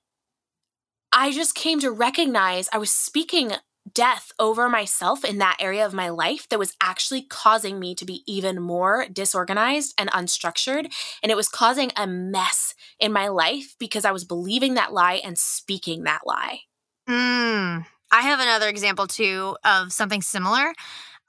I 1.13 1.33
just 1.33 1.55
came 1.55 1.81
to 1.81 1.91
recognize 1.91 2.69
I 2.73 2.79
was 2.79 2.91
speaking 2.91 3.53
death 3.93 4.33
over 4.39 4.69
myself 4.69 5.25
in 5.25 5.39
that 5.39 5.57
area 5.61 5.85
of 5.85 5.95
my 5.95 6.09
life 6.09 6.49
that 6.49 6.59
was 6.59 6.77
actually 6.81 7.23
causing 7.23 7.79
me 7.79 7.95
to 7.95 8.05
be 8.05 8.23
even 8.27 8.61
more 8.61 9.07
disorganized 9.13 9.95
and 9.99 10.11
unstructured. 10.11 10.93
And 11.23 11.33
it 11.33 11.37
was 11.37 11.49
causing 11.49 11.91
a 11.97 12.07
mess 12.07 12.75
in 12.99 13.13
my 13.13 13.29
life 13.29 13.75
because 13.79 14.05
I 14.05 14.13
was 14.13 14.25
believing 14.25 14.75
that 14.75 14.93
lie 14.93 15.21
and 15.25 15.39
speaking 15.39 16.05
that 16.05 16.23
lie. 16.27 16.61
Mm, 17.09 17.87
I 18.13 18.21
have 18.21 18.41
another 18.41 18.69
example 18.69 19.07
too 19.07 19.57
of 19.65 19.93
something 19.93 20.23
similar. 20.23 20.73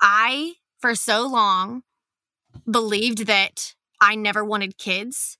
I, 0.01 0.53
for 0.79 0.95
so 0.95 1.27
long, 1.27 1.83
believed 2.69 3.27
that 3.27 3.75
I 3.99 4.15
never 4.15 4.43
wanted 4.43 4.77
kids 4.77 5.37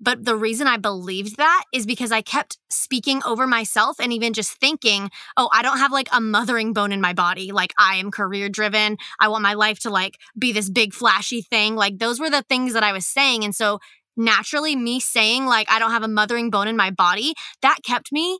but 0.00 0.24
the 0.24 0.36
reason 0.36 0.66
I 0.66 0.78
believed 0.78 1.36
that 1.36 1.64
is 1.72 1.86
because 1.86 2.10
I 2.10 2.22
kept 2.22 2.58
speaking 2.70 3.22
over 3.24 3.46
myself 3.46 4.00
and 4.00 4.12
even 4.12 4.32
just 4.32 4.52
thinking, 4.52 5.10
oh, 5.36 5.48
I 5.52 5.62
don't 5.62 5.78
have 5.78 5.92
like 5.92 6.08
a 6.12 6.20
mothering 6.20 6.72
bone 6.72 6.92
in 6.92 7.00
my 7.00 7.12
body. 7.12 7.52
Like 7.52 7.74
I 7.78 7.96
am 7.96 8.10
career 8.10 8.48
driven. 8.48 8.96
I 9.18 9.28
want 9.28 9.42
my 9.42 9.54
life 9.54 9.80
to 9.80 9.90
like 9.90 10.18
be 10.38 10.52
this 10.52 10.70
big 10.70 10.94
flashy 10.94 11.42
thing. 11.42 11.76
Like 11.76 11.98
those 11.98 12.18
were 12.18 12.30
the 12.30 12.44
things 12.48 12.72
that 12.72 12.82
I 12.82 12.92
was 12.92 13.06
saying. 13.06 13.44
And 13.44 13.54
so 13.54 13.78
naturally, 14.16 14.74
me 14.74 15.00
saying 15.00 15.46
like 15.46 15.70
I 15.70 15.78
don't 15.78 15.90
have 15.92 16.02
a 16.02 16.08
mothering 16.08 16.50
bone 16.50 16.68
in 16.68 16.76
my 16.76 16.90
body, 16.90 17.34
that 17.62 17.78
kept 17.84 18.10
me 18.12 18.38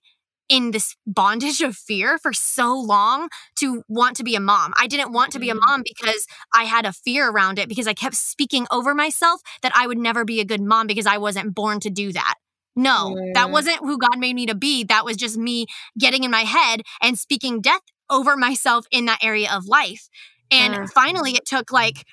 in 0.50 0.72
this 0.72 0.96
bondage 1.06 1.62
of 1.62 1.76
fear 1.76 2.18
for 2.18 2.32
so 2.32 2.74
long 2.74 3.28
to 3.56 3.84
want 3.88 4.16
to 4.16 4.24
be 4.24 4.34
a 4.34 4.40
mom. 4.40 4.74
I 4.76 4.88
didn't 4.88 5.12
want 5.12 5.32
to 5.32 5.38
be 5.38 5.48
a 5.48 5.54
mm-hmm. 5.54 5.60
mom 5.64 5.82
because 5.84 6.26
I 6.52 6.64
had 6.64 6.84
a 6.84 6.92
fear 6.92 7.30
around 7.30 7.58
it 7.58 7.68
because 7.68 7.86
I 7.86 7.94
kept 7.94 8.16
speaking 8.16 8.66
over 8.70 8.94
myself 8.94 9.40
that 9.62 9.72
I 9.74 9.86
would 9.86 9.96
never 9.96 10.24
be 10.24 10.40
a 10.40 10.44
good 10.44 10.60
mom 10.60 10.88
because 10.88 11.06
I 11.06 11.18
wasn't 11.18 11.54
born 11.54 11.78
to 11.80 11.90
do 11.90 12.12
that. 12.12 12.34
No, 12.76 13.16
yeah. 13.16 13.32
that 13.34 13.50
wasn't 13.50 13.78
who 13.78 13.98
God 13.98 14.18
made 14.18 14.34
me 14.34 14.46
to 14.46 14.54
be. 14.54 14.84
That 14.84 15.04
was 15.04 15.16
just 15.16 15.36
me 15.36 15.66
getting 15.98 16.24
in 16.24 16.30
my 16.30 16.42
head 16.42 16.82
and 17.00 17.18
speaking 17.18 17.60
death 17.60 17.82
over 18.08 18.36
myself 18.36 18.86
in 18.90 19.06
that 19.06 19.22
area 19.22 19.50
of 19.52 19.66
life. 19.66 20.08
And 20.50 20.74
uh. 20.74 20.86
finally, 20.92 21.32
it 21.32 21.46
took 21.46 21.70
like 21.70 22.04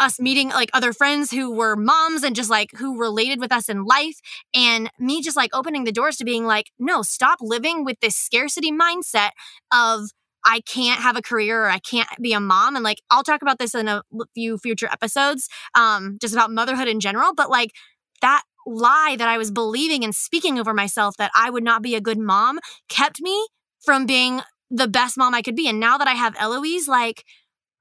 us 0.00 0.18
meeting 0.20 0.48
like 0.48 0.70
other 0.74 0.92
friends 0.92 1.30
who 1.30 1.52
were 1.54 1.76
moms 1.76 2.24
and 2.24 2.34
just 2.36 2.50
like 2.50 2.70
who 2.78 2.98
related 2.98 3.40
with 3.40 3.52
us 3.52 3.68
in 3.68 3.84
life 3.84 4.20
and 4.54 4.90
me 4.98 5.22
just 5.22 5.36
like 5.36 5.50
opening 5.54 5.84
the 5.84 5.92
doors 5.92 6.16
to 6.16 6.24
being 6.24 6.46
like 6.46 6.70
no 6.78 7.02
stop 7.02 7.38
living 7.40 7.84
with 7.84 8.00
this 8.00 8.16
scarcity 8.16 8.72
mindset 8.72 9.30
of 9.72 10.10
I 10.44 10.60
can't 10.62 11.00
have 11.00 11.16
a 11.16 11.22
career 11.22 11.64
or 11.64 11.68
I 11.70 11.78
can't 11.78 12.08
be 12.20 12.32
a 12.32 12.40
mom. 12.40 12.74
And 12.74 12.82
like, 12.82 13.02
I'll 13.10 13.22
talk 13.22 13.42
about 13.42 13.58
this 13.58 13.74
in 13.74 13.88
a 13.88 14.02
few 14.34 14.56
future 14.56 14.88
episodes, 14.90 15.48
um, 15.74 16.16
just 16.20 16.32
about 16.32 16.50
motherhood 16.50 16.88
in 16.88 16.98
general. 17.00 17.34
But 17.34 17.50
like, 17.50 17.72
that 18.22 18.42
lie 18.66 19.16
that 19.18 19.28
I 19.28 19.38
was 19.38 19.50
believing 19.50 20.04
and 20.04 20.14
speaking 20.14 20.58
over 20.58 20.74
myself 20.74 21.16
that 21.18 21.30
I 21.34 21.50
would 21.50 21.64
not 21.64 21.82
be 21.82 21.94
a 21.94 22.00
good 22.00 22.18
mom 22.18 22.58
kept 22.88 23.20
me 23.20 23.46
from 23.84 24.06
being 24.06 24.40
the 24.70 24.88
best 24.88 25.16
mom 25.18 25.34
I 25.34 25.42
could 25.42 25.56
be. 25.56 25.68
And 25.68 25.80
now 25.80 25.98
that 25.98 26.08
I 26.08 26.14
have 26.14 26.36
Eloise, 26.38 26.86
like, 26.86 27.24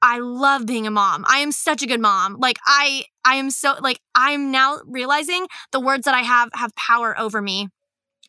I 0.01 0.20
love 0.20 0.65
being 0.65 0.88
a 0.88 0.91
mom. 0.91 1.25
I 1.27 1.39
am 1.39 1.51
such 1.51 1.84
a 1.84 1.88
good 1.88 2.00
mom. 2.00 2.38
Like 2.39 2.58
I 2.65 3.06
I 3.25 3.36
am 3.36 3.50
so 3.50 3.75
like 3.82 4.00
I'm 4.15 4.51
now 4.51 4.79
realizing 4.86 5.48
the 5.72 5.79
words 5.79 6.06
that 6.06 6.15
I 6.15 6.22
have 6.22 6.50
have 6.53 6.75
power 6.75 7.18
over 7.20 7.41
me. 7.41 7.70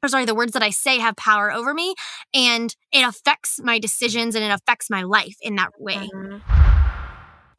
Or 0.03 0.09
sorry, 0.09 0.25
the 0.25 0.35
words 0.35 0.53
that 0.53 0.63
I 0.63 0.71
say 0.71 0.99
have 0.99 1.17
power 1.17 1.53
over 1.53 1.75
me 1.75 1.95
and 2.33 2.75
it 2.91 3.07
affects 3.07 3.61
my 3.63 3.79
decisions 3.79 4.35
and 4.35 4.43
it 4.43 4.51
affects 4.51 4.89
my 4.89 5.03
life 5.03 5.37
in 5.43 5.57
that 5.57 5.73
way. 5.79 6.09
Mm-hmm. 6.15 6.80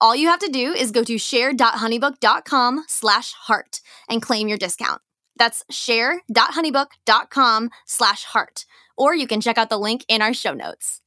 All 0.00 0.14
you 0.14 0.28
have 0.28 0.38
to 0.40 0.48
do 0.48 0.72
is 0.72 0.92
go 0.92 1.02
to 1.02 1.18
share.honeybook.com 1.18 2.84
slash 2.86 3.32
heart 3.32 3.80
and 4.08 4.22
claim 4.22 4.46
your 4.46 4.56
discount. 4.56 5.02
That's 5.36 5.64
share.honeybook.com 5.70 7.70
slash 7.84 8.24
heart. 8.24 8.64
Or 8.96 9.14
you 9.14 9.26
can 9.26 9.40
check 9.40 9.58
out 9.58 9.70
the 9.70 9.78
link 9.78 10.04
in 10.08 10.22
our 10.22 10.32
show 10.32 10.54
notes. 10.54 11.00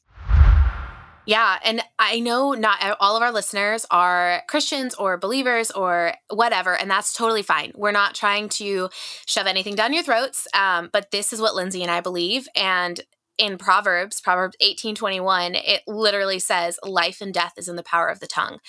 Yeah. 1.26 1.58
And 1.64 1.82
I 2.00 2.20
know 2.20 2.54
not 2.54 2.98
all 3.00 3.16
of 3.16 3.24
our 3.24 3.32
listeners 3.32 3.86
are 3.92 4.42
Christians 4.50 4.94
or 4.96 5.18
believers 5.18 5.72
or 5.72 6.14
whatever, 6.30 6.76
and 6.76 6.92
that's 6.92 7.14
totally 7.14 7.44
fine. 7.44 7.72
We're 7.76 7.92
not 7.92 8.16
trying 8.16 8.50
to 8.50 8.90
shove 9.26 9.48
anything 9.48 9.76
down 9.76 9.94
your 9.94 10.04
throats, 10.04 10.48
um, 10.54 10.90
but 10.92 11.12
this 11.12 11.32
is 11.32 11.40
what 11.40 11.56
Lindsey 11.56 11.84
and 11.84 11.92
I 11.92 12.02
believe. 12.02 12.48
And 12.56 13.00
in 13.42 13.58
Proverbs, 13.58 14.22
Proverbs 14.22 14.56
18:21, 14.62 15.56
it 15.56 15.82
literally 15.88 16.38
says 16.38 16.78
life 16.84 17.22
and 17.22 17.34
death 17.34 17.54
is 17.58 17.68
in 17.68 17.76
the 17.76 17.84
power 17.84 18.08
of 18.08 18.20
the 18.20 18.28
tongue. 18.28 18.60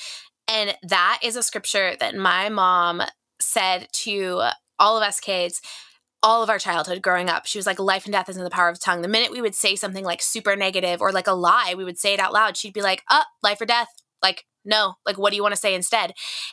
And 0.48 0.74
that 0.82 1.20
is 1.22 1.36
a 1.36 1.42
scripture 1.42 1.94
that 2.00 2.16
my 2.16 2.48
mom 2.48 3.02
said 3.38 3.88
to 3.92 4.42
all 4.78 4.96
of 4.96 5.02
us 5.02 5.20
kids 5.20 5.60
all 6.24 6.42
of 6.42 6.48
our 6.48 6.58
childhood 6.58 7.02
growing 7.02 7.28
up. 7.28 7.46
She 7.46 7.58
was 7.58 7.66
like, 7.66 7.80
life 7.80 8.04
and 8.04 8.12
death 8.12 8.28
is 8.28 8.36
in 8.36 8.44
the 8.44 8.50
power 8.50 8.68
of 8.68 8.78
the 8.78 8.84
tongue. 8.84 9.02
The 9.02 9.08
minute 9.08 9.32
we 9.32 9.40
would 9.40 9.56
say 9.56 9.74
something 9.74 10.04
like 10.04 10.22
super 10.22 10.54
negative 10.54 11.00
or 11.00 11.10
like 11.10 11.26
a 11.26 11.32
lie, 11.32 11.74
we 11.76 11.84
would 11.84 11.98
say 11.98 12.14
it 12.14 12.20
out 12.20 12.32
loud. 12.32 12.56
She'd 12.56 12.72
be 12.72 12.80
like, 12.80 13.02
oh, 13.10 13.24
life 13.42 13.60
or 13.60 13.66
death. 13.66 13.88
Like, 14.22 14.44
no, 14.64 14.94
like, 15.04 15.18
what 15.18 15.30
do 15.30 15.36
you 15.36 15.42
want 15.42 15.54
to 15.54 15.60
say 15.60 15.74
instead? 15.74 16.12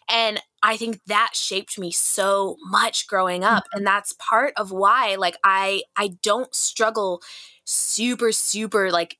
And 0.10 0.42
I 0.64 0.76
think 0.78 1.00
that 1.06 1.32
shaped 1.34 1.78
me 1.78 1.92
so 1.92 2.58
much 2.66 3.08
growing 3.08 3.44
up. 3.44 3.66
Mm-hmm. 3.66 3.78
And 3.78 3.88
that's 3.88 4.14
part 4.14 4.54
of 4.58 4.72
why, 4.72 5.16
like, 5.20 5.38
I, 5.44 5.84
I 5.96 6.16
don't 6.24 6.54
struggle 6.56 7.22
super, 7.70 8.32
super 8.32 8.92
like 8.92 9.18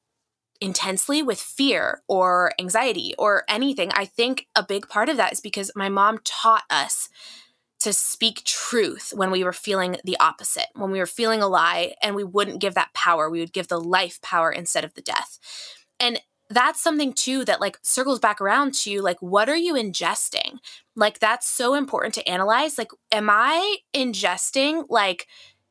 intensely 0.60 1.22
with 1.22 1.40
fear 1.40 2.02
or 2.08 2.52
anxiety 2.60 3.14
or 3.18 3.44
anything. 3.48 3.92
I 3.94 4.06
think 4.06 4.48
a 4.56 4.64
big 4.64 4.90
part 4.90 5.08
of 5.08 5.18
that 5.18 5.32
is 5.32 5.40
because 5.40 5.72
my 5.76 5.88
mom 5.88 6.20
taught 6.24 6.64
us 6.70 7.10
to 7.80 7.94
speak 7.94 8.44
truth 8.44 9.14
when 9.16 9.32
we 9.32 9.44
were 9.44 9.54
feeling 9.54 9.98
the 10.04 10.18
opposite, 10.20 10.66
when 10.74 10.92
we 10.92 11.00
were 11.00 11.06
feeling 11.06 11.42
a 11.42 11.48
lie, 11.48 11.94
and 12.02 12.14
we 12.14 12.26
wouldn't 12.26 12.60
give 12.60 12.74
that 12.74 12.94
power. 12.94 13.30
We 13.30 13.40
would 13.40 13.54
give 13.54 13.70
the 13.70 13.80
life 13.80 14.22
power 14.22 14.52
instead 14.52 14.84
of 14.84 14.96
the 14.96 15.02
death. 15.02 15.40
And 16.00 16.20
that's 16.50 16.82
something 16.82 17.14
too 17.14 17.46
that 17.46 17.62
like 17.62 17.78
circles 17.84 18.20
back 18.20 18.42
around 18.42 18.74
to 18.74 19.02
like 19.02 19.22
what 19.22 19.48
are 19.48 19.56
you 19.56 19.76
ingesting 19.76 20.58
like 20.96 21.20
that's 21.20 21.48
so 21.48 21.76
important 21.76 22.14
to 22.16 22.28
analyze 22.28 22.78
like 22.78 22.90
am 23.12 23.30
i 23.30 23.78
ingesting 23.94 24.84
like 24.90 25.28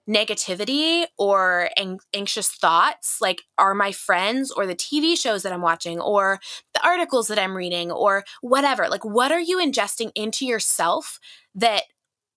negativity 0.09 1.05
or 1.19 1.69
ang- 1.77 2.01
anxious 2.15 2.49
thoughts 2.49 3.21
like 3.21 3.43
are 3.59 3.75
my 3.75 3.93
friends 3.93 4.51
or 4.51 4.67
the 4.67 4.75
TV 4.75 5.17
shows 5.17 5.43
that 5.43 5.53
I'm 5.53 5.61
watching 5.61 6.01
or 6.01 6.41
the 6.75 6.85
articles 6.85 7.29
that 7.29 7.39
I'm 7.39 7.57
reading 7.57 7.93
or 7.93 8.25
whatever. 8.41 8.89
Like 8.89 9.05
what 9.05 9.31
are 9.31 9.41
you 9.41 9.59
ingesting 9.59 10.11
into 10.15 10.47
yourself 10.47 11.21
that 11.55 11.83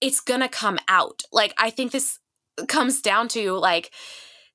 it's 0.02 0.20
going 0.20 0.42
to 0.42 0.50
come 0.50 0.80
out? 0.90 1.24
Like 1.32 1.54
I 1.58 1.70
think 1.70 1.92
this 1.92 2.20
comes 2.68 3.02
down 3.02 3.30
to 3.30 3.54
like 3.54 3.92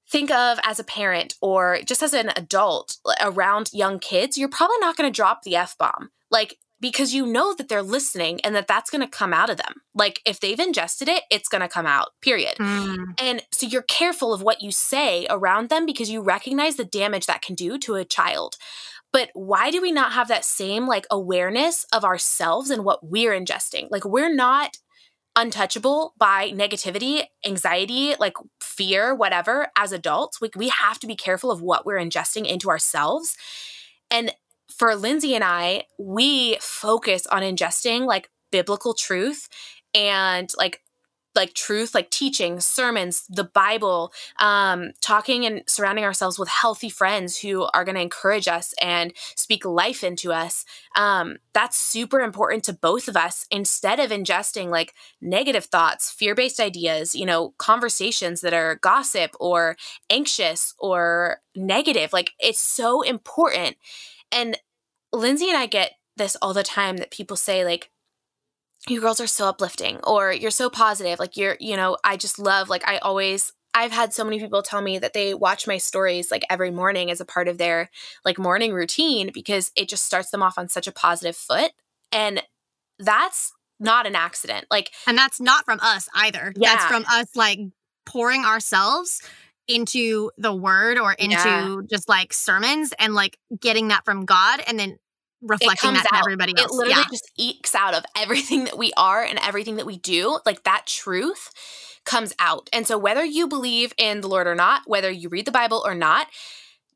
think 0.08 0.30
of 0.30 0.58
as 0.62 0.78
a 0.78 0.84
parent 0.84 1.34
or 1.40 1.78
just 1.86 2.02
as 2.02 2.12
an 2.12 2.30
adult 2.36 2.98
around 3.20 3.70
young 3.72 3.98
kids 3.98 4.38
you're 4.38 4.48
probably 4.48 4.78
not 4.78 4.96
going 4.96 5.10
to 5.10 5.16
drop 5.16 5.42
the 5.42 5.56
f 5.56 5.76
bomb. 5.78 6.10
Like 6.30 6.58
because 6.80 7.14
you 7.14 7.26
know 7.26 7.54
that 7.54 7.68
they're 7.68 7.82
listening 7.82 8.40
and 8.42 8.54
that 8.54 8.66
that's 8.66 8.90
going 8.90 9.00
to 9.00 9.08
come 9.08 9.32
out 9.32 9.50
of 9.50 9.56
them. 9.56 9.74
Like 9.94 10.20
if 10.26 10.40
they've 10.40 10.58
ingested 10.58 11.08
it, 11.08 11.24
it's 11.30 11.48
going 11.48 11.62
to 11.62 11.68
come 11.68 11.86
out, 11.86 12.08
period. 12.20 12.56
Mm. 12.58 13.14
And 13.18 13.42
so 13.52 13.66
you're 13.66 13.82
careful 13.82 14.32
of 14.32 14.42
what 14.42 14.62
you 14.62 14.70
say 14.70 15.26
around 15.30 15.68
them 15.68 15.86
because 15.86 16.10
you 16.10 16.20
recognize 16.20 16.76
the 16.76 16.84
damage 16.84 17.26
that 17.26 17.42
can 17.42 17.54
do 17.54 17.78
to 17.78 17.94
a 17.94 18.04
child. 18.04 18.56
But 19.12 19.30
why 19.32 19.70
do 19.70 19.80
we 19.80 19.92
not 19.92 20.12
have 20.12 20.28
that 20.28 20.44
same 20.44 20.86
like 20.86 21.06
awareness 21.10 21.86
of 21.92 22.04
ourselves 22.04 22.70
and 22.70 22.84
what 22.84 23.08
we're 23.08 23.32
ingesting? 23.32 23.88
Like 23.90 24.04
we're 24.04 24.34
not 24.34 24.76
untouchable 25.36 26.14
by 26.18 26.50
negativity, 26.50 27.24
anxiety, 27.44 28.14
like 28.18 28.34
fear, 28.60 29.14
whatever, 29.14 29.68
as 29.78 29.92
adults. 29.92 30.40
We, 30.40 30.50
we 30.56 30.68
have 30.68 30.98
to 31.00 31.06
be 31.06 31.14
careful 31.14 31.50
of 31.50 31.62
what 31.62 31.86
we're 31.86 32.00
ingesting 32.00 32.46
into 32.46 32.68
ourselves. 32.68 33.36
And 34.10 34.34
for 34.76 34.94
Lindsey 34.94 35.34
and 35.34 35.44
I, 35.44 35.84
we 35.98 36.56
focus 36.60 37.26
on 37.26 37.42
ingesting 37.42 38.06
like 38.06 38.30
biblical 38.50 38.94
truth 38.94 39.48
and 39.94 40.50
like 40.56 40.82
like 41.34 41.52
truth 41.52 41.94
like 41.94 42.10
teaching 42.10 42.58
sermons 42.60 43.26
the 43.28 43.44
bible 43.44 44.10
um, 44.40 44.92
talking 45.02 45.44
and 45.44 45.62
surrounding 45.66 46.04
ourselves 46.04 46.38
with 46.38 46.48
healthy 46.48 46.88
friends 46.88 47.38
who 47.38 47.64
are 47.74 47.84
going 47.84 47.94
to 47.94 48.00
encourage 48.00 48.48
us 48.48 48.74
and 48.80 49.12
speak 49.34 49.64
life 49.66 50.02
into 50.02 50.32
us 50.32 50.64
um, 50.96 51.36
that's 51.52 51.76
super 51.76 52.20
important 52.20 52.64
to 52.64 52.72
both 52.72 53.06
of 53.06 53.16
us 53.16 53.46
instead 53.50 54.00
of 54.00 54.10
ingesting 54.10 54.70
like 54.70 54.94
negative 55.20 55.66
thoughts 55.66 56.10
fear-based 56.10 56.58
ideas 56.58 57.14
you 57.14 57.26
know 57.26 57.52
conversations 57.58 58.40
that 58.40 58.54
are 58.54 58.76
gossip 58.76 59.32
or 59.38 59.76
anxious 60.08 60.74
or 60.78 61.42
negative 61.54 62.12
like 62.12 62.32
it's 62.38 62.60
so 62.60 63.02
important. 63.02 63.76
And 64.32 64.58
lindsey 65.12 65.48
and 65.48 65.58
i 65.58 65.66
get 65.66 65.92
this 66.16 66.36
all 66.40 66.54
the 66.54 66.62
time 66.62 66.96
that 66.96 67.10
people 67.10 67.36
say 67.36 67.64
like 67.64 67.90
you 68.88 69.00
girls 69.00 69.20
are 69.20 69.26
so 69.26 69.48
uplifting 69.48 69.98
or 70.04 70.32
you're 70.32 70.50
so 70.50 70.70
positive 70.70 71.18
like 71.18 71.36
you're 71.36 71.56
you 71.60 71.76
know 71.76 71.96
i 72.04 72.16
just 72.16 72.38
love 72.38 72.68
like 72.68 72.86
i 72.88 72.98
always 72.98 73.52
i've 73.74 73.92
had 73.92 74.12
so 74.12 74.24
many 74.24 74.38
people 74.38 74.62
tell 74.62 74.80
me 74.80 74.98
that 74.98 75.12
they 75.12 75.34
watch 75.34 75.66
my 75.66 75.76
stories 75.76 76.30
like 76.30 76.44
every 76.48 76.70
morning 76.70 77.10
as 77.10 77.20
a 77.20 77.24
part 77.24 77.48
of 77.48 77.58
their 77.58 77.90
like 78.24 78.38
morning 78.38 78.72
routine 78.72 79.30
because 79.32 79.72
it 79.76 79.88
just 79.88 80.04
starts 80.04 80.30
them 80.30 80.42
off 80.42 80.58
on 80.58 80.68
such 80.68 80.86
a 80.86 80.92
positive 80.92 81.36
foot 81.36 81.72
and 82.12 82.42
that's 82.98 83.52
not 83.78 84.06
an 84.06 84.14
accident 84.14 84.66
like 84.70 84.90
and 85.06 85.18
that's 85.18 85.40
not 85.40 85.64
from 85.64 85.78
us 85.82 86.08
either 86.14 86.52
yeah. 86.56 86.74
that's 86.74 86.86
from 86.86 87.04
us 87.10 87.34
like 87.36 87.60
pouring 88.06 88.44
ourselves 88.44 89.20
into 89.68 90.30
the 90.38 90.54
word 90.54 90.98
or 90.98 91.12
into 91.12 91.34
yeah. 91.34 91.76
just 91.90 92.08
like 92.08 92.32
sermons 92.32 92.92
and 92.98 93.14
like 93.14 93.38
getting 93.60 93.88
that 93.88 94.04
from 94.04 94.24
God 94.24 94.60
and 94.66 94.78
then 94.78 94.98
reflecting 95.42 95.94
that 95.94 96.06
to 96.06 96.14
out. 96.14 96.20
everybody 96.20 96.54
else. 96.56 96.72
It 96.72 96.74
literally 96.74 97.00
yeah. 97.00 97.04
just 97.10 97.30
ekes 97.38 97.74
out 97.74 97.94
of 97.94 98.04
everything 98.16 98.64
that 98.64 98.78
we 98.78 98.92
are 98.96 99.22
and 99.22 99.38
everything 99.42 99.76
that 99.76 99.86
we 99.86 99.98
do. 99.98 100.38
Like 100.46 100.64
that 100.64 100.86
truth 100.86 101.50
comes 102.04 102.34
out. 102.38 102.70
And 102.72 102.86
so 102.86 102.96
whether 102.96 103.24
you 103.24 103.48
believe 103.48 103.92
in 103.98 104.20
the 104.20 104.28
Lord 104.28 104.46
or 104.46 104.54
not, 104.54 104.82
whether 104.86 105.10
you 105.10 105.28
read 105.28 105.44
the 105.44 105.52
Bible 105.52 105.82
or 105.84 105.94
not, 105.94 106.28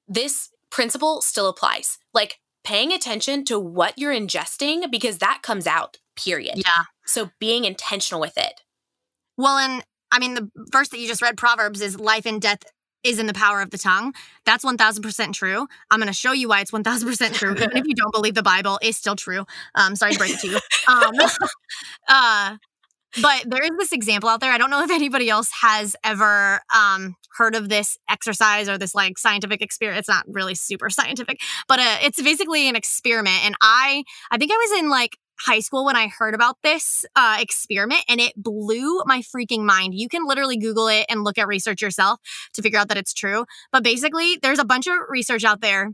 this 0.08 0.50
principle 0.70 1.20
still 1.20 1.48
applies. 1.48 1.98
Like 2.14 2.38
paying 2.64 2.92
attention 2.92 3.44
to 3.46 3.58
what 3.58 3.98
you're 3.98 4.14
ingesting 4.14 4.90
because 4.90 5.18
that 5.18 5.40
comes 5.42 5.66
out, 5.66 5.98
period. 6.16 6.54
Yeah. 6.56 6.84
So 7.04 7.30
being 7.38 7.64
intentional 7.64 8.20
with 8.20 8.38
it. 8.38 8.62
Well, 9.36 9.58
and 9.58 9.82
I 10.12 10.18
mean, 10.18 10.34
the 10.34 10.50
verse 10.56 10.88
that 10.88 10.98
you 10.98 11.06
just 11.06 11.22
read, 11.22 11.36
Proverbs, 11.36 11.80
is 11.80 11.98
life 11.98 12.26
and 12.26 12.40
death 12.40 12.62
is 13.02 13.18
in 13.18 13.26
the 13.26 13.32
power 13.32 13.62
of 13.62 13.70
the 13.70 13.78
tongue. 13.78 14.12
That's 14.44 14.64
1000% 14.64 15.32
true. 15.32 15.66
I'm 15.90 15.98
going 15.98 16.08
to 16.08 16.12
show 16.12 16.32
you 16.32 16.48
why 16.48 16.60
it's 16.60 16.70
1000% 16.70 17.34
true. 17.34 17.52
Even 17.52 17.76
if 17.76 17.86
you 17.86 17.94
don't 17.94 18.12
believe 18.12 18.34
the 18.34 18.42
Bible, 18.42 18.78
is 18.82 18.96
still 18.96 19.16
true. 19.16 19.46
Um, 19.74 19.96
sorry 19.96 20.12
to 20.12 20.18
break 20.18 20.32
it 20.34 20.40
to 20.40 20.48
you. 20.48 20.58
Um, 20.86 21.12
uh, 22.08 22.56
but 23.22 23.44
there 23.46 23.62
is 23.62 23.70
this 23.78 23.92
example 23.92 24.28
out 24.28 24.40
there. 24.40 24.52
I 24.52 24.58
don't 24.58 24.70
know 24.70 24.82
if 24.84 24.90
anybody 24.90 25.28
else 25.28 25.50
has 25.62 25.96
ever 26.04 26.60
um, 26.74 27.16
heard 27.36 27.56
of 27.56 27.68
this 27.68 27.98
exercise 28.08 28.68
or 28.68 28.78
this 28.78 28.94
like 28.94 29.18
scientific 29.18 29.62
experiment. 29.62 30.00
It's 30.00 30.08
not 30.08 30.24
really 30.28 30.54
super 30.54 30.90
scientific, 30.90 31.40
but 31.66 31.80
uh, 31.80 31.96
it's 32.02 32.22
basically 32.22 32.68
an 32.68 32.76
experiment. 32.76 33.44
And 33.44 33.56
I, 33.60 34.04
I 34.30 34.38
think 34.38 34.52
I 34.52 34.56
was 34.56 34.80
in 34.80 34.90
like 34.90 35.18
high 35.40 35.60
school 35.60 35.84
when 35.84 35.96
I 35.96 36.08
heard 36.08 36.34
about 36.34 36.56
this 36.62 37.04
uh, 37.16 37.38
experiment 37.40 38.04
and 38.08 38.20
it 38.20 38.32
blew 38.36 39.02
my 39.06 39.22
freaking 39.22 39.64
mind. 39.64 39.94
You 39.94 40.08
can 40.08 40.26
literally 40.26 40.58
Google 40.58 40.88
it 40.88 41.06
and 41.08 41.24
look 41.24 41.38
at 41.38 41.46
research 41.46 41.82
yourself 41.82 42.20
to 42.54 42.62
figure 42.62 42.78
out 42.78 42.88
that 42.88 42.98
it's 42.98 43.14
true. 43.14 43.46
But 43.72 43.82
basically, 43.82 44.38
there's 44.42 44.58
a 44.58 44.64
bunch 44.64 44.86
of 44.86 44.96
research 45.08 45.44
out 45.44 45.60
there 45.60 45.90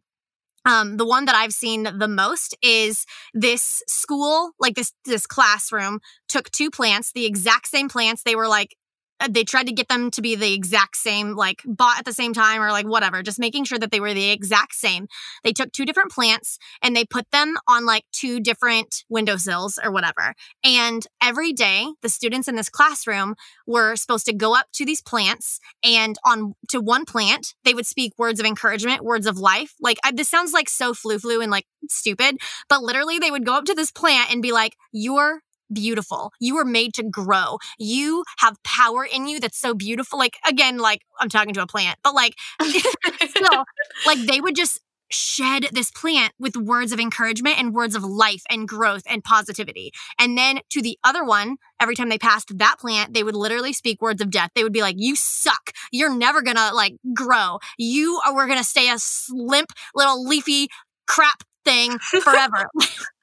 um, 0.67 0.97
the 0.97 1.07
one 1.07 1.27
that 1.27 1.37
I've 1.37 1.53
seen 1.53 1.85
the 1.85 2.09
most 2.09 2.57
is 2.61 3.07
this 3.33 3.83
school, 3.87 4.51
like 4.59 4.75
this 4.75 4.93
this 5.05 5.27
classroom, 5.27 6.01
took 6.29 6.51
two 6.51 6.71
plants, 6.71 7.13
the 7.13 7.25
exact 7.25 7.69
same 7.69 7.89
plants. 7.89 8.23
They 8.25 8.35
were 8.35 8.49
like 8.49 8.77
Uh, 9.21 9.29
they 9.31 9.45
tried 9.45 9.67
to 9.67 9.73
get 9.73 9.89
them 9.89 10.11
to 10.11 10.23
be 10.23 10.35
the 10.35 10.53
exact 10.53 10.97
same, 10.97 11.35
like 11.35 11.63
bought 11.65 11.99
at 11.99 12.05
the 12.05 12.13
same 12.13 12.33
time 12.33 12.61
or 12.61 12.71
like 12.71 12.87
whatever, 12.87 13.23
just 13.23 13.39
making 13.39 13.65
sure 13.65 13.79
that 13.79 13.91
they 13.91 14.01
were 14.01 14.15
the 14.15 14.31
exact 14.31 14.75
same. 14.75 15.07
They 15.45 15.53
took 15.53 15.73
two 15.73 15.87
different 15.87 16.11
plants 16.11 16.59
and 16.83 16.95
they 16.95 17.05
put 17.05 17.31
them 17.31 17.57
on 17.69 17.87
like 17.87 18.05
two 18.13 18.41
different 18.41 19.05
windowsills 19.09 19.79
or 19.83 19.91
whatever. 19.91 20.35
And 20.63 21.07
every 21.23 21.53
day, 21.53 21.87
the 22.03 22.09
students 22.09 22.49
in 22.49 22.57
this 22.57 22.69
classroom 22.69 23.35
were 23.67 23.97
supposed 23.97 24.27
to 24.27 24.33
go 24.33 24.55
up 24.55 24.67
to 24.75 24.85
these 24.85 25.03
plants 25.03 25.61
and 25.83 26.17
on 26.25 26.55
to 26.69 26.81
one 26.81 27.05
plant, 27.05 27.55
they 27.65 27.75
would 27.75 27.87
speak 27.87 28.13
words 28.19 28.41
of 28.41 28.47
encouragement, 28.47 29.05
words 29.05 29.27
of 29.27 29.39
life. 29.39 29.75
Like 29.81 29.99
I, 30.05 30.13
this 30.13 30.29
sounds 30.29 30.53
like 30.53 30.69
so 30.69 30.95
flu 30.95 31.19
flu 31.19 31.41
and 31.41 31.51
like 31.51 31.67
stupid, 31.89 32.39
but 32.69 32.83
literally 32.83 33.19
they 33.19 33.31
would 33.31 33.47
go 33.47 33.55
up 33.55 33.65
to 33.65 33.75
this 33.75 33.91
plant 33.91 34.33
and 34.33 34.43
be 34.43 34.53
like, 34.53 34.77
You're 34.93 35.43
beautiful. 35.73 36.33
You 36.41 36.55
were 36.57 36.65
made 36.65 36.95
to 36.95 37.03
grow. 37.03 37.59
You 37.79 38.25
have 38.39 38.63
power 38.65 39.05
in 39.05 39.27
you 39.27 39.41
that's 39.41 39.59
so 39.59 39.75
beautiful. 39.75 40.19
Like 40.19 40.37
again, 40.49 40.79
like 40.79 41.03
I'm 41.21 41.29
talking 41.29 41.55
to 41.55 41.63
a 41.63 41.67
plant, 41.67 41.99
but 42.03 42.15
like 42.15 42.35
still, 42.63 43.65
like 44.07 44.19
they 44.27 44.41
would 44.41 44.57
just 44.57 44.81
shed 45.09 45.69
this 45.73 45.91
plant 45.93 46.33
with 46.39 46.57
words 46.57 46.91
of 46.91 46.99
encouragement 46.99 47.59
and 47.59 47.73
words 47.73 47.95
of 47.95 48.03
life 48.03 48.43
and 48.51 48.67
growth 48.67 49.03
and 49.09 49.23
positivity. 49.23 49.93
And 50.19 50.37
then 50.37 50.61
to 50.71 50.83
the 50.83 50.99
other 51.05 51.25
one, 51.25 51.59
every 51.81 51.95
time 51.95 52.09
they 52.09 52.19
passed 52.19 52.59
that 52.59 52.77
plant, 52.81 53.15
they 53.15 53.23
would 53.23 53.37
literally 53.37 53.73
speak 53.73 54.03
words 54.03 54.21
of 54.21 54.31
death. 54.31 54.51
They 54.55 54.65
would 54.65 54.73
be 54.73 54.83
like, 54.83 54.97
"You 54.99 55.15
suck. 55.15 55.71
You're 55.93 56.15
never 56.15 56.43
gonna 56.43 56.71
like 56.75 56.97
grow. 57.15 57.59
You 57.79 58.21
are 58.27 58.35
we're 58.35 58.49
gonna 58.49 58.65
stay 58.65 58.89
a 58.91 58.97
limp 59.31 59.71
little 59.95 60.25
leafy 60.27 60.69
crap 61.07 61.43
thing 61.65 61.99
forever." 62.23 62.69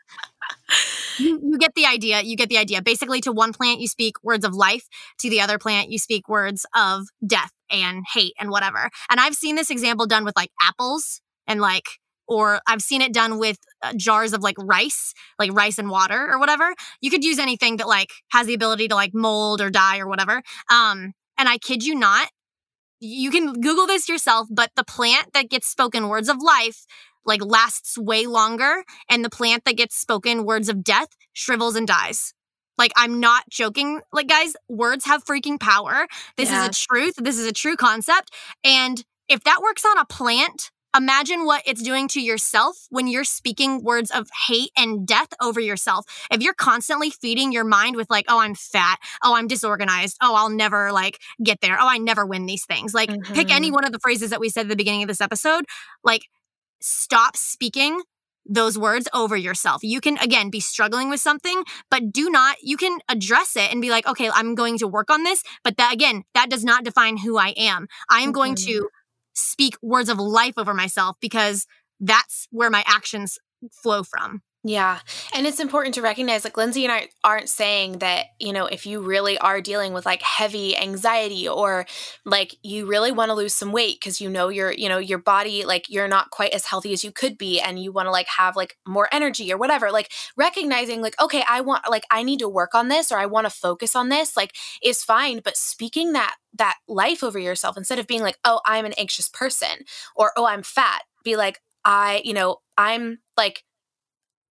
you, 1.18 1.40
you 1.44 1.58
get 1.58 1.76
the 1.76 1.86
idea. 1.86 2.22
You 2.22 2.36
get 2.36 2.50
the 2.50 2.58
idea. 2.58 2.82
Basically, 2.82 3.22
to 3.22 3.32
one 3.32 3.54
plant, 3.54 3.80
you 3.80 3.88
speak 3.88 4.16
words 4.24 4.46
of 4.46 4.54
life. 4.54 4.88
To 5.20 5.30
the 5.30 5.42
other 5.42 5.58
plant, 5.58 5.92
you 5.92 6.00
speak 6.00 6.28
words 6.28 6.66
of 6.76 7.08
death 7.26 7.52
and 7.70 8.04
hate 8.14 8.34
and 8.40 8.50
whatever. 8.50 8.90
And 9.10 9.20
I've 9.20 9.36
seen 9.36 9.56
this 9.56 9.70
example 9.70 10.06
done 10.06 10.26
with 10.26 10.36
like 10.36 10.52
apples 10.62 11.22
and 11.48 11.60
like 11.60 11.86
or 12.28 12.62
I've 12.68 12.82
seen 12.82 13.02
it 13.02 13.14
done 13.14 13.38
with 13.38 13.58
uh, 13.82 13.94
jars 13.96 14.34
of 14.34 14.42
like 14.42 14.56
rice, 14.58 15.14
like 15.38 15.52
rice 15.54 15.78
and 15.78 15.90
water 15.90 16.30
or 16.32 16.40
whatever. 16.40 16.74
You 17.02 17.12
could 17.12 17.24
use 17.24 17.38
anything 17.38 17.78
that 17.78 17.88
like 17.88 18.12
has 18.32 18.48
the 18.48 18.54
ability 18.54 18.88
to 18.88 18.96
like 18.96 19.14
mold 19.14 19.62
or 19.62 19.70
die 19.70 20.00
or 20.00 20.08
whatever. 20.08 20.42
Um, 20.72 21.14
and 21.38 21.50
I 21.50 21.58
kid 21.58 21.84
you 21.84 21.96
not, 21.96 22.30
you 23.00 23.32
can 23.32 23.60
Google 23.60 23.86
this 23.86 24.08
yourself, 24.08 24.48
but 24.50 24.72
the 24.76 24.86
plant 24.86 25.34
that 25.34 25.50
gets 25.50 25.68
spoken 25.68 26.08
words 26.08 26.30
of 26.30 26.38
life 26.42 26.86
like 27.26 27.44
lasts 27.44 27.98
way 27.98 28.26
longer 28.26 28.84
and 29.10 29.24
the 29.24 29.30
plant 29.30 29.66
that 29.66 29.78
gets 29.78 29.96
spoken 29.96 30.46
words 30.46 30.70
of 30.70 30.84
death 30.84 31.10
shrivels 31.34 31.76
and 31.76 31.88
dies. 31.88 32.34
Like 32.78 32.92
I'm 32.96 33.20
not 33.20 33.44
joking. 33.50 34.02
Like 34.12 34.28
guys, 34.28 34.56
words 34.68 35.06
have 35.06 35.24
freaking 35.24 35.60
power. 35.60 36.08
This 36.38 36.50
yeah. 36.50 36.64
is 36.64 36.70
a 36.70 36.88
truth. 36.88 37.16
This 37.18 37.38
is 37.38 37.46
a 37.46 37.54
true 37.54 37.76
concept. 37.76 38.32
And 38.64 39.04
if 39.30 39.44
that 39.44 39.62
works 39.62 39.86
on 39.86 39.98
a 39.98 40.06
plant, 40.06 40.72
imagine 40.96 41.46
what 41.46 41.64
it's 41.66 41.82
doing 41.82 42.08
to 42.08 42.22
yourself 42.22 42.88
when 42.90 43.08
you're 43.08 43.24
speaking 43.24 43.84
words 43.84 44.12
of 44.12 44.30
hate 44.48 44.72
and 44.78 45.08
death 45.08 45.30
over 45.42 45.60
yourself. 45.60 46.06
If 46.32 46.42
you're 46.42 46.54
constantly 46.54 47.10
feeding 47.10 47.52
your 47.52 47.64
mind 47.64 47.96
with 47.96 48.10
like, 48.10 48.26
oh, 48.28 48.40
I'm 48.40 48.56
fat. 48.56 48.98
Oh, 49.24 49.36
I'm 49.36 49.48
disorganized. 49.48 50.18
Oh, 50.22 50.36
I'll 50.36 50.50
never 50.50 50.92
like 50.92 51.20
get 51.44 51.62
there. 51.62 51.78
Oh, 51.80 51.88
I 51.88 51.98
never 51.98 52.26
win 52.26 52.46
these 52.46 52.66
things. 52.66 52.94
Like 52.94 53.10
mm-hmm. 53.10 53.34
pick 53.34 53.52
any 53.52 53.68
mm-hmm. 53.68 53.76
one 53.76 53.86
of 53.86 53.92
the 53.92 54.00
phrases 54.00 54.30
that 54.30 54.40
we 54.40 54.50
said 54.50 54.66
at 54.66 54.70
the 54.70 54.76
beginning 54.76 55.04
of 55.04 55.08
this 55.08 55.22
episode. 55.22 55.66
Like 56.04 56.28
stop 56.84 57.38
speaking 57.38 58.02
those 58.46 58.78
words 58.78 59.08
over 59.14 59.38
yourself. 59.38 59.84
You 59.84 60.02
can, 60.02 60.18
again, 60.18 60.50
be 60.50 60.60
struggling 60.60 61.10
with 61.10 61.22
something, 61.22 61.64
but 61.90 62.12
do 62.12 62.30
not, 62.30 62.58
you 62.62 62.76
can 62.76 63.00
address 63.08 63.56
it 63.56 63.72
and 63.72 63.82
be 63.82 63.90
like, 63.90 64.06
okay, 64.06 64.30
I'm 64.30 64.54
going 64.54 64.78
to 64.80 64.88
work 64.88 65.10
on 65.10 65.24
this. 65.24 65.44
But 65.64 65.78
that, 65.78 65.94
again, 65.94 66.24
that 66.34 66.50
does 66.50 66.66
not 66.66 66.84
define 66.84 67.18
who 67.18 67.38
I 67.38 67.54
am. 67.56 67.88
I 68.10 68.20
am 68.20 68.34
going 68.34 68.56
to 68.56 68.72
mm-hmm. 68.72 68.86
speak 69.34 69.76
words 69.82 70.10
of 70.10 70.20
life 70.20 70.56
over 70.58 70.74
myself 70.74 71.16
because 71.22 71.66
that's 72.02 72.48
where 72.52 72.70
my 72.70 72.84
actions 72.86 73.40
flow 73.72 74.04
from. 74.04 74.42
Yeah. 74.66 75.00
And 75.34 75.46
it's 75.46 75.60
important 75.60 75.94
to 75.96 76.02
recognize 76.02 76.46
like 76.46 76.56
Lindsey 76.56 76.86
and 76.86 76.92
I 76.94 77.10
aren't 77.22 77.50
saying 77.50 78.00
that, 78.00 78.28
you 78.40 78.54
know, 78.54 78.66
if 78.66 78.86
you 78.86 79.02
really 79.02 79.38
are 79.40 79.60
dealing 79.60 79.92
with 79.92 80.06
like 80.06 80.22
heavy 80.22 80.78
anxiety 80.78 81.50
or 81.50 81.86
like 82.24 82.56
you 82.64 82.86
really 82.86 83.12
want 83.12 83.28
to 83.28 83.34
lose 83.34 83.54
some 83.54 83.74
weight 83.74 84.00
because 84.00 84.22
you 84.22 84.30
know 84.30 84.48
your, 84.48 84.72
you 84.72 84.88
know, 84.88 85.00
your 85.00 85.18
body 85.18 85.66
like 85.66 85.90
you're 85.90 86.08
not 86.08 86.30
quite 86.30 86.54
as 86.54 86.66
healthy 86.66 86.94
as 86.94 87.04
you 87.04 87.12
could 87.12 87.38
be 87.38 87.60
and 87.60 87.78
you 87.84 87.92
want 87.92 88.06
to 88.08 88.12
like 88.12 88.28
have 88.38 88.56
like 88.56 88.78
more 88.88 89.10
energy 89.12 89.52
or 89.52 89.58
whatever, 89.58 89.92
like 89.92 90.10
recognizing 90.38 91.02
like, 91.02 91.22
okay, 91.22 91.44
I 91.50 91.60
want 91.60 91.90
like 91.90 92.06
I 92.10 92.24
need 92.24 92.40
to 92.40 92.48
work 92.48 92.74
on 92.74 92.88
this 92.88 93.12
or 93.12 93.18
I 93.18 93.26
want 93.26 93.46
to 93.46 93.50
focus 93.52 93.98
on 93.98 94.08
this, 94.08 94.38
like 94.38 94.56
is 94.82 95.04
fine. 95.04 95.42
But 95.44 95.58
speaking 95.58 96.14
that 96.14 96.36
that 96.58 96.78
life 96.88 97.22
over 97.22 97.38
yourself 97.38 97.76
instead 97.76 98.00
of 98.00 98.08
being 98.08 98.22
like, 98.22 98.38
oh, 98.46 98.62
I'm 98.66 98.86
an 98.86 98.94
anxious 98.94 99.28
person 99.28 99.84
or 100.16 100.32
oh, 100.38 100.46
I'm 100.46 100.64
fat, 100.64 101.02
be 101.26 101.36
like, 101.36 101.60
I, 101.84 102.22
you 102.24 102.34
know, 102.34 102.60
I'm 102.78 103.20
like 103.36 103.64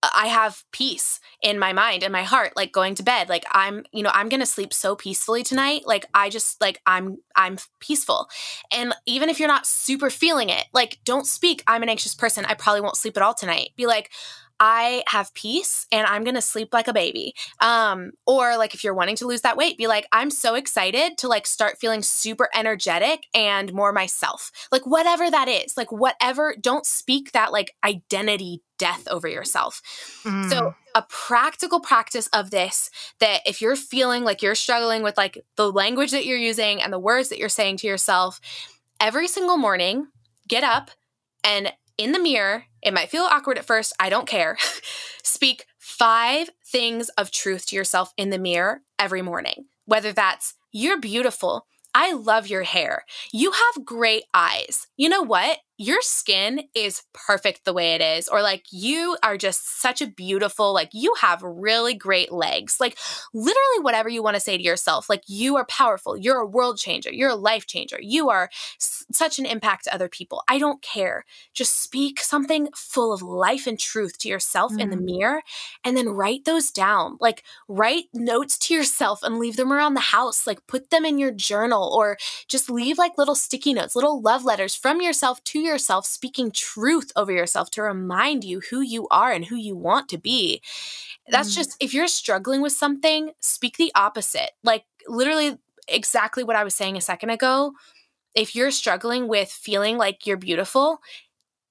I 0.02 0.26
have 0.26 0.64
peace 0.72 1.20
in 1.40 1.58
my 1.58 1.72
mind 1.72 2.02
and 2.02 2.12
my 2.12 2.22
heart 2.22 2.52
like 2.56 2.72
going 2.72 2.94
to 2.96 3.02
bed 3.02 3.28
like 3.28 3.44
I'm 3.52 3.84
you 3.92 4.02
know 4.02 4.10
I'm 4.12 4.28
to 4.28 4.46
sleep 4.46 4.72
so 4.72 4.96
peacefully 4.96 5.42
tonight 5.42 5.82
like 5.86 6.06
I 6.14 6.28
just 6.28 6.60
like 6.60 6.80
I'm 6.86 7.18
I'm 7.36 7.58
peaceful 7.80 8.28
and 8.72 8.94
even 9.06 9.28
if 9.28 9.38
you're 9.38 9.48
not 9.48 9.66
super 9.66 10.10
feeling 10.10 10.48
it 10.48 10.66
like 10.72 10.98
don't 11.04 11.26
speak 11.26 11.62
I'm 11.66 11.82
an 11.82 11.88
anxious 11.88 12.14
person 12.14 12.44
I 12.44 12.54
probably 12.54 12.80
won't 12.80 12.96
sleep 12.96 13.16
at 13.16 13.22
all 13.22 13.34
tonight 13.34 13.70
be 13.76 13.86
like 13.86 14.10
I 14.64 15.02
have 15.08 15.34
peace 15.34 15.88
and 15.90 16.06
I'm 16.06 16.22
going 16.22 16.36
to 16.36 16.40
sleep 16.40 16.68
like 16.72 16.86
a 16.86 16.92
baby. 16.92 17.34
Um 17.60 18.12
or 18.26 18.56
like 18.56 18.74
if 18.74 18.84
you're 18.84 18.94
wanting 18.94 19.16
to 19.16 19.26
lose 19.26 19.40
that 19.40 19.56
weight, 19.56 19.76
be 19.76 19.88
like 19.88 20.06
I'm 20.12 20.30
so 20.30 20.54
excited 20.54 21.18
to 21.18 21.26
like 21.26 21.48
start 21.48 21.78
feeling 21.80 22.02
super 22.02 22.48
energetic 22.54 23.26
and 23.34 23.72
more 23.72 23.92
myself. 23.92 24.52
Like 24.70 24.86
whatever 24.86 25.28
that 25.28 25.48
is. 25.48 25.76
Like 25.76 25.90
whatever 25.90 26.54
don't 26.60 26.86
speak 26.86 27.32
that 27.32 27.50
like 27.50 27.74
identity 27.82 28.62
death 28.82 29.06
over 29.06 29.28
yourself. 29.28 29.80
Mm. 30.24 30.50
So 30.50 30.74
a 30.96 31.02
practical 31.08 31.78
practice 31.78 32.26
of 32.32 32.50
this 32.50 32.90
that 33.20 33.42
if 33.46 33.62
you're 33.62 33.76
feeling 33.76 34.24
like 34.24 34.42
you're 34.42 34.56
struggling 34.56 35.04
with 35.04 35.16
like 35.16 35.38
the 35.54 35.70
language 35.70 36.10
that 36.10 36.26
you're 36.26 36.36
using 36.36 36.82
and 36.82 36.92
the 36.92 36.98
words 36.98 37.28
that 37.28 37.38
you're 37.38 37.48
saying 37.48 37.76
to 37.76 37.86
yourself 37.86 38.40
every 39.00 39.28
single 39.28 39.56
morning, 39.56 40.08
get 40.48 40.64
up 40.64 40.90
and 41.44 41.72
in 41.96 42.10
the 42.10 42.18
mirror, 42.18 42.64
it 42.82 42.92
might 42.92 43.08
feel 43.08 43.22
awkward 43.22 43.56
at 43.56 43.64
first, 43.64 43.92
I 44.00 44.10
don't 44.10 44.26
care. 44.26 44.58
Speak 45.22 45.66
five 45.78 46.50
things 46.66 47.08
of 47.10 47.30
truth 47.30 47.66
to 47.66 47.76
yourself 47.76 48.12
in 48.16 48.30
the 48.30 48.38
mirror 48.38 48.80
every 48.98 49.22
morning, 49.22 49.66
whether 49.84 50.12
that's 50.12 50.54
you're 50.72 50.98
beautiful, 50.98 51.68
I 51.94 52.14
love 52.14 52.48
your 52.48 52.64
hair. 52.64 53.04
You 53.32 53.52
have 53.52 53.84
great 53.84 54.24
eyes. 54.34 54.88
You 54.96 55.08
know 55.08 55.22
what? 55.22 55.58
Your 55.78 56.00
skin 56.02 56.64
is 56.74 57.02
perfect 57.12 57.64
the 57.64 57.72
way 57.72 57.94
it 57.94 58.00
is. 58.00 58.28
Or 58.28 58.42
like 58.42 58.64
you 58.70 59.16
are 59.22 59.36
just 59.36 59.80
such 59.80 60.02
a 60.02 60.06
beautiful, 60.06 60.72
like 60.72 60.90
you 60.92 61.14
have 61.20 61.42
really 61.42 61.94
great 61.94 62.32
legs. 62.32 62.78
Like 62.80 62.98
literally 63.32 63.80
whatever 63.80 64.08
you 64.08 64.22
want 64.22 64.34
to 64.34 64.40
say 64.40 64.56
to 64.56 64.62
yourself. 64.62 65.08
Like 65.08 65.22
you 65.26 65.56
are 65.56 65.64
powerful. 65.66 66.16
You're 66.16 66.40
a 66.40 66.46
world 66.46 66.78
changer. 66.78 67.12
You're 67.12 67.30
a 67.30 67.36
life 67.36 67.66
changer. 67.66 67.98
You 68.00 68.30
are 68.30 68.50
s- 68.80 69.04
such 69.10 69.38
an 69.38 69.46
impact 69.46 69.84
to 69.84 69.94
other 69.94 70.08
people. 70.08 70.42
I 70.48 70.58
don't 70.58 70.82
care. 70.82 71.24
Just 71.54 71.80
speak 71.80 72.20
something 72.20 72.68
full 72.74 73.12
of 73.12 73.22
life 73.22 73.66
and 73.66 73.78
truth 73.78 74.18
to 74.18 74.28
yourself 74.28 74.72
mm. 74.72 74.80
in 74.80 74.90
the 74.90 74.96
mm. 74.96 75.04
mirror 75.04 75.42
and 75.84 75.96
then 75.96 76.08
write 76.08 76.44
those 76.44 76.70
down. 76.70 77.16
Like 77.20 77.42
write 77.66 78.04
notes 78.12 78.58
to 78.58 78.74
yourself 78.74 79.22
and 79.22 79.38
leave 79.38 79.56
them 79.56 79.72
around 79.72 79.94
the 79.94 80.00
house. 80.00 80.46
Like 80.46 80.66
put 80.66 80.90
them 80.90 81.04
in 81.04 81.18
your 81.18 81.30
journal 81.30 81.72
journal 81.72 81.92
or 81.94 82.16
just 82.48 82.70
leave 82.70 82.98
like 82.98 83.18
little 83.18 83.34
sticky 83.34 83.74
notes, 83.74 83.94
little 83.94 84.20
love 84.20 84.44
letters 84.44 84.74
from 84.74 85.00
yourself 85.00 85.42
to 85.44 85.60
yourself, 85.62 86.06
speaking 86.06 86.50
truth 86.50 87.12
over 87.16 87.32
yourself 87.32 87.70
to 87.72 87.82
remind 87.82 88.44
you 88.44 88.60
who 88.70 88.80
you 88.80 89.08
are 89.08 89.32
and 89.32 89.44
who 89.44 89.56
you 89.56 89.76
want 89.76 90.08
to 90.10 90.18
be. 90.18 90.62
That's 91.28 91.52
mm. 91.52 91.56
just, 91.56 91.76
if 91.80 91.94
you're 91.94 92.08
struggling 92.08 92.60
with 92.60 92.72
something, 92.72 93.32
speak 93.40 93.76
the 93.76 93.92
opposite. 93.94 94.50
Like 94.62 94.84
literally 95.08 95.58
exactly 95.88 96.44
what 96.44 96.56
I 96.56 96.64
was 96.64 96.74
saying 96.74 96.96
a 96.96 97.00
second 97.00 97.30
ago. 97.30 97.72
If 98.34 98.54
you're 98.54 98.70
struggling 98.70 99.28
with 99.28 99.50
feeling 99.50 99.98
like 99.98 100.26
you're 100.26 100.36
beautiful, 100.36 101.00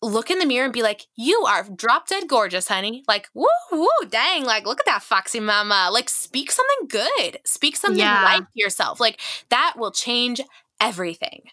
look 0.03 0.31
in 0.31 0.39
the 0.39 0.45
mirror 0.45 0.65
and 0.65 0.73
be 0.73 0.83
like, 0.83 1.07
you 1.15 1.43
are 1.47 1.63
drop 1.75 2.07
dead 2.07 2.27
gorgeous, 2.27 2.67
honey. 2.67 3.03
Like, 3.07 3.29
woo, 3.33 3.47
woo, 3.71 3.87
dang, 4.09 4.45
like, 4.45 4.65
look 4.65 4.79
at 4.79 4.85
that 4.85 5.03
foxy 5.03 5.39
mama. 5.39 5.89
Like, 5.91 6.09
speak 6.09 6.51
something 6.51 6.87
good. 6.87 7.39
Speak 7.45 7.75
something 7.75 7.99
yeah. 7.99 8.23
like 8.23 8.43
yourself. 8.53 8.99
Like, 8.99 9.19
that 9.49 9.75
will 9.77 9.91
change 9.91 10.41
everything. 10.79 11.43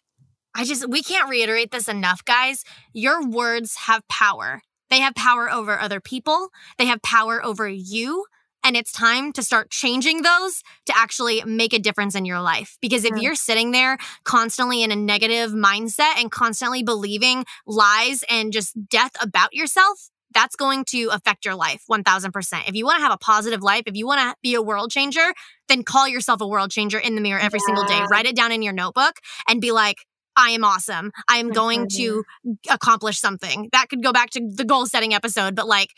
I 0.58 0.64
just, 0.64 0.88
we 0.88 1.04
can't 1.04 1.30
reiterate 1.30 1.70
this 1.70 1.88
enough, 1.88 2.24
guys. 2.24 2.64
Your 2.92 3.24
words 3.24 3.76
have 3.76 4.06
power. 4.08 4.60
They 4.90 4.98
have 4.98 5.14
power 5.14 5.48
over 5.48 5.78
other 5.78 6.00
people, 6.00 6.48
they 6.78 6.86
have 6.86 7.00
power 7.02 7.44
over 7.44 7.68
you. 7.68 8.26
And 8.64 8.76
it's 8.76 8.90
time 8.90 9.32
to 9.34 9.42
start 9.42 9.70
changing 9.70 10.22
those 10.22 10.62
to 10.86 10.96
actually 10.96 11.44
make 11.44 11.72
a 11.72 11.78
difference 11.78 12.16
in 12.16 12.24
your 12.24 12.40
life. 12.40 12.76
Because 12.82 13.04
if 13.04 13.16
you're 13.16 13.36
sitting 13.36 13.70
there 13.70 13.98
constantly 14.24 14.82
in 14.82 14.90
a 14.90 14.96
negative 14.96 15.52
mindset 15.52 16.18
and 16.18 16.28
constantly 16.28 16.82
believing 16.82 17.44
lies 17.66 18.24
and 18.28 18.52
just 18.52 18.76
death 18.88 19.12
about 19.22 19.54
yourself, 19.54 20.10
that's 20.34 20.56
going 20.56 20.84
to 20.86 21.08
affect 21.12 21.44
your 21.44 21.54
life 21.54 21.84
1000%. 21.88 22.68
If 22.68 22.74
you 22.74 22.84
want 22.84 22.98
to 22.98 23.02
have 23.02 23.12
a 23.12 23.18
positive 23.18 23.62
life, 23.62 23.84
if 23.86 23.96
you 23.96 24.08
want 24.08 24.20
to 24.20 24.34
be 24.42 24.54
a 24.54 24.60
world 24.60 24.90
changer, 24.90 25.32
then 25.68 25.84
call 25.84 26.08
yourself 26.08 26.40
a 26.40 26.46
world 26.46 26.72
changer 26.72 26.98
in 26.98 27.14
the 27.14 27.20
mirror 27.20 27.40
every 27.40 27.60
yeah. 27.60 27.66
single 27.66 27.84
day. 27.84 28.04
Write 28.10 28.26
it 28.26 28.34
down 28.34 28.50
in 28.50 28.62
your 28.62 28.72
notebook 28.72 29.20
and 29.46 29.60
be 29.60 29.70
like, 29.70 29.98
I 30.38 30.51
am 30.51 30.64
awesome. 30.64 31.11
I 31.29 31.38
am 31.38 31.51
going 31.51 31.88
to 31.96 32.22
accomplish 32.70 33.18
something. 33.18 33.68
That 33.72 33.88
could 33.88 34.03
go 34.03 34.12
back 34.12 34.31
to 34.31 34.40
the 34.55 34.64
goal 34.64 34.87
setting 34.87 35.12
episode, 35.12 35.57
but 35.57 35.66
like 35.66 35.90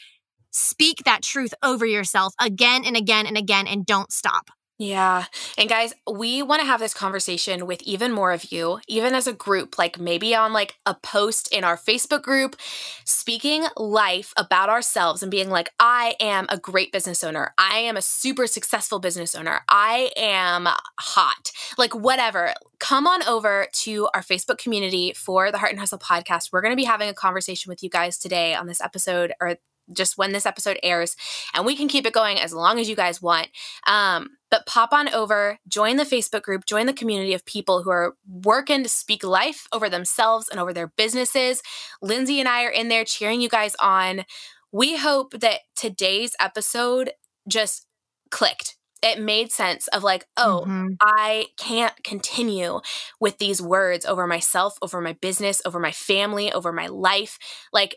speak 0.51 1.03
that 1.05 1.23
truth 1.23 1.53
over 1.63 1.85
yourself 1.87 2.35
again 2.41 2.85
and 2.85 2.97
again 2.97 3.27
and 3.27 3.37
again 3.37 3.67
and 3.67 3.85
don't 3.85 4.11
stop. 4.11 4.51
Yeah. 4.81 5.27
And 5.59 5.69
guys, 5.69 5.93
we 6.11 6.43
want 6.43 6.61
to 6.61 6.67
have 6.67 6.81
this 6.81 6.95
conversation 6.95 7.67
with 7.67 7.83
even 7.83 8.13
more 8.13 8.33
of 8.33 8.51
you, 8.51 8.81
even 8.89 9.15
as 9.15 9.27
a 9.27 9.33
group, 9.35 9.77
like 9.77 10.01
maybe 10.01 10.35
on 10.35 10.55
like 10.55 10.77
a 10.87 10.95
post 10.95 11.53
in 11.53 11.65
our 11.65 11.77
Facebook 11.77 12.23
group, 12.23 12.57
speaking 13.05 13.67
life 13.77 14.33
about 14.39 14.71
ourselves 14.71 15.23
and 15.23 15.31
being 15.31 15.51
like, 15.51 15.69
I 15.79 16.15
am 16.19 16.47
a 16.49 16.57
great 16.57 16.93
business 16.93 17.23
owner. 17.23 17.53
I 17.59 17.77
am 17.81 17.99
a 17.99 18.03
super 18.03 18.47
successful 18.47 19.01
business 19.01 19.35
owner. 19.35 19.61
I 19.69 20.13
am 20.17 20.67
hot. 20.99 21.53
Like 21.77 21.95
whatever. 21.95 22.55
Come 22.79 23.07
on 23.07 23.23
over 23.25 23.67
to 23.71 24.09
our 24.15 24.23
Facebook 24.23 24.57
community 24.57 25.13
for 25.13 25.53
the 25.53 25.59
Heart 25.59 25.73
and 25.73 25.81
Hustle 25.81 25.99
podcast. 25.99 26.55
We're 26.55 26.63
going 26.63 26.73
to 26.73 26.77
be 26.77 26.85
having 26.85 27.11
a 27.11 27.15
conversation 27.15 27.69
with 27.69 27.83
you 27.83 27.91
guys 27.91 28.17
today 28.17 28.55
on 28.55 28.67
this 28.67 28.81
episode 28.81 29.35
or 29.43 29.59
just 29.93 30.19
when 30.19 30.33
this 30.33 30.47
episode 30.47 30.79
airs, 30.83 31.17
and 31.55 31.67
we 31.67 31.77
can 31.77 31.89
keep 31.89 32.07
it 32.07 32.13
going 32.13 32.39
as 32.39 32.53
long 32.53 32.79
as 32.79 32.89
you 32.89 32.97
guys 32.97 33.21
want. 33.23 33.49
Um, 33.87 34.31
but 34.51 34.67
pop 34.67 34.93
on 34.93 35.09
over, 35.15 35.59
join 35.69 35.97
the 35.97 36.05
Facebook 36.05 36.43
group, 36.43 36.67
join 36.67 36.87
the 36.87 36.93
community 36.93 37.35
of 37.35 37.45
people 37.45 37.83
who 37.83 37.91
are 37.91 38.15
working 38.29 38.83
to 38.83 38.89
speak 38.89 39.23
life 39.23 39.69
over 39.73 39.89
themselves 39.89 40.49
and 40.49 40.59
over 40.59 40.73
their 40.73 40.89
businesses. 40.89 41.63
Lindsey 42.03 42.41
and 42.41 42.49
I 42.49 42.65
are 42.65 42.71
in 42.71 42.89
there 42.89 43.05
cheering 43.05 43.41
you 43.41 43.49
guys 43.49 43.77
on. 43.81 44.25
We 44.73 44.97
hope 44.97 45.33
that 45.41 45.61
today's 45.77 46.35
episode 46.41 47.13
just 47.49 47.87
clicked. 48.31 48.77
It 49.03 49.19
made 49.19 49.51
sense 49.51 49.89
of 49.89 50.03
like, 50.03 50.27
oh, 50.37 50.65
mm-hmm. 50.67 50.95
I 51.01 51.47
can't 51.57 51.95
continue 52.05 52.81
with 53.19 53.39
these 53.39 53.63
words 53.63 54.05
over 54.05 54.27
myself, 54.27 54.77
over 54.83 55.01
my 55.01 55.15
business, 55.15 55.63
over 55.65 55.81
my 55.81 55.93
family, 55.93 56.53
over 56.53 56.71
my 56.71 56.87
life. 56.89 57.39
Like, 57.73 57.97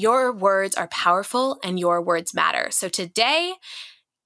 your 0.00 0.32
words 0.32 0.74
are 0.74 0.88
powerful 0.88 1.58
and 1.62 1.78
your 1.78 2.00
words 2.00 2.32
matter. 2.32 2.68
So 2.70 2.88
today, 2.88 3.54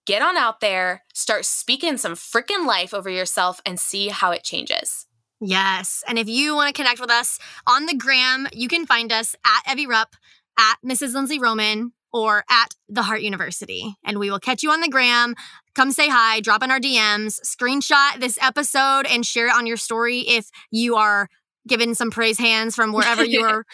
get 0.06 0.22
on 0.22 0.36
out 0.36 0.60
there, 0.60 1.02
start 1.12 1.44
speaking 1.44 1.96
some 1.96 2.14
freaking 2.14 2.66
life 2.66 2.94
over 2.94 3.10
yourself 3.10 3.60
and 3.66 3.78
see 3.78 4.08
how 4.08 4.30
it 4.30 4.44
changes. 4.44 5.06
Yes. 5.40 6.04
And 6.06 6.18
if 6.18 6.28
you 6.28 6.54
want 6.54 6.74
to 6.74 6.80
connect 6.80 7.00
with 7.00 7.10
us 7.10 7.38
on 7.66 7.86
the 7.86 7.96
gram, 7.96 8.46
you 8.52 8.68
can 8.68 8.86
find 8.86 9.12
us 9.12 9.34
at 9.44 9.72
Evie 9.72 9.86
Rupp, 9.86 10.14
at 10.56 10.76
Mrs. 10.86 11.12
Lindsey 11.12 11.40
Roman, 11.40 11.92
or 12.12 12.44
at 12.48 12.68
the 12.88 13.02
Heart 13.02 13.22
University. 13.22 13.96
And 14.04 14.18
we 14.18 14.30
will 14.30 14.38
catch 14.38 14.62
you 14.62 14.70
on 14.70 14.80
the 14.80 14.88
gram. 14.88 15.34
Come 15.74 15.90
say 15.90 16.08
hi, 16.08 16.40
drop 16.40 16.62
in 16.62 16.70
our 16.70 16.78
DMs, 16.78 17.40
screenshot 17.40 18.20
this 18.20 18.38
episode, 18.40 19.06
and 19.06 19.26
share 19.26 19.48
it 19.48 19.54
on 19.54 19.66
your 19.66 19.76
story 19.76 20.20
if 20.20 20.48
you 20.70 20.94
are 20.94 21.28
given 21.66 21.94
some 21.94 22.10
praise 22.10 22.38
hands 22.38 22.76
from 22.76 22.92
wherever 22.92 23.24
you 23.24 23.42
are 23.42 23.64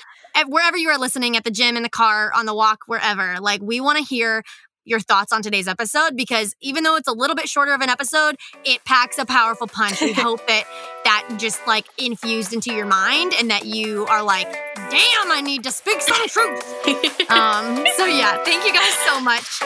wherever 0.46 0.76
you 0.76 0.88
are 0.88 0.98
listening 0.98 1.36
at 1.36 1.44
the 1.44 1.50
gym, 1.50 1.76
in 1.76 1.82
the 1.82 1.88
car, 1.88 2.32
on 2.34 2.46
the 2.46 2.54
walk, 2.54 2.80
wherever. 2.86 3.40
Like, 3.40 3.60
we 3.62 3.80
want 3.80 3.98
to 3.98 4.04
hear 4.04 4.42
your 4.84 5.00
thoughts 5.00 5.32
on 5.32 5.42
today's 5.42 5.68
episode 5.68 6.16
because 6.16 6.54
even 6.60 6.82
though 6.84 6.96
it's 6.96 7.08
a 7.08 7.12
little 7.12 7.36
bit 7.36 7.48
shorter 7.48 7.72
of 7.72 7.80
an 7.80 7.90
episode, 7.90 8.36
it 8.64 8.84
packs 8.84 9.18
a 9.18 9.26
powerful 9.26 9.66
punch. 9.66 10.00
We 10.00 10.12
hope 10.14 10.46
that 10.46 10.64
that 11.04 11.28
just 11.38 11.64
like 11.66 11.86
infused 11.98 12.52
into 12.52 12.72
your 12.72 12.86
mind 12.86 13.32
and 13.38 13.50
that 13.50 13.66
you 13.66 14.06
are 14.06 14.22
like, 14.22 14.50
damn, 14.74 15.30
I 15.30 15.40
need 15.42 15.62
to 15.64 15.70
speak 15.70 16.00
some 16.00 16.28
truth. 16.28 17.30
um, 17.30 17.86
so 17.96 18.06
yeah, 18.06 18.42
thank 18.44 18.64
you 18.66 18.72
guys 18.72 18.94
so 19.06 19.20
much. 19.20 19.60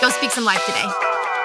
Go 0.00 0.10
speak 0.10 0.30
some 0.30 0.44
life 0.44 0.64
today. 0.66 1.35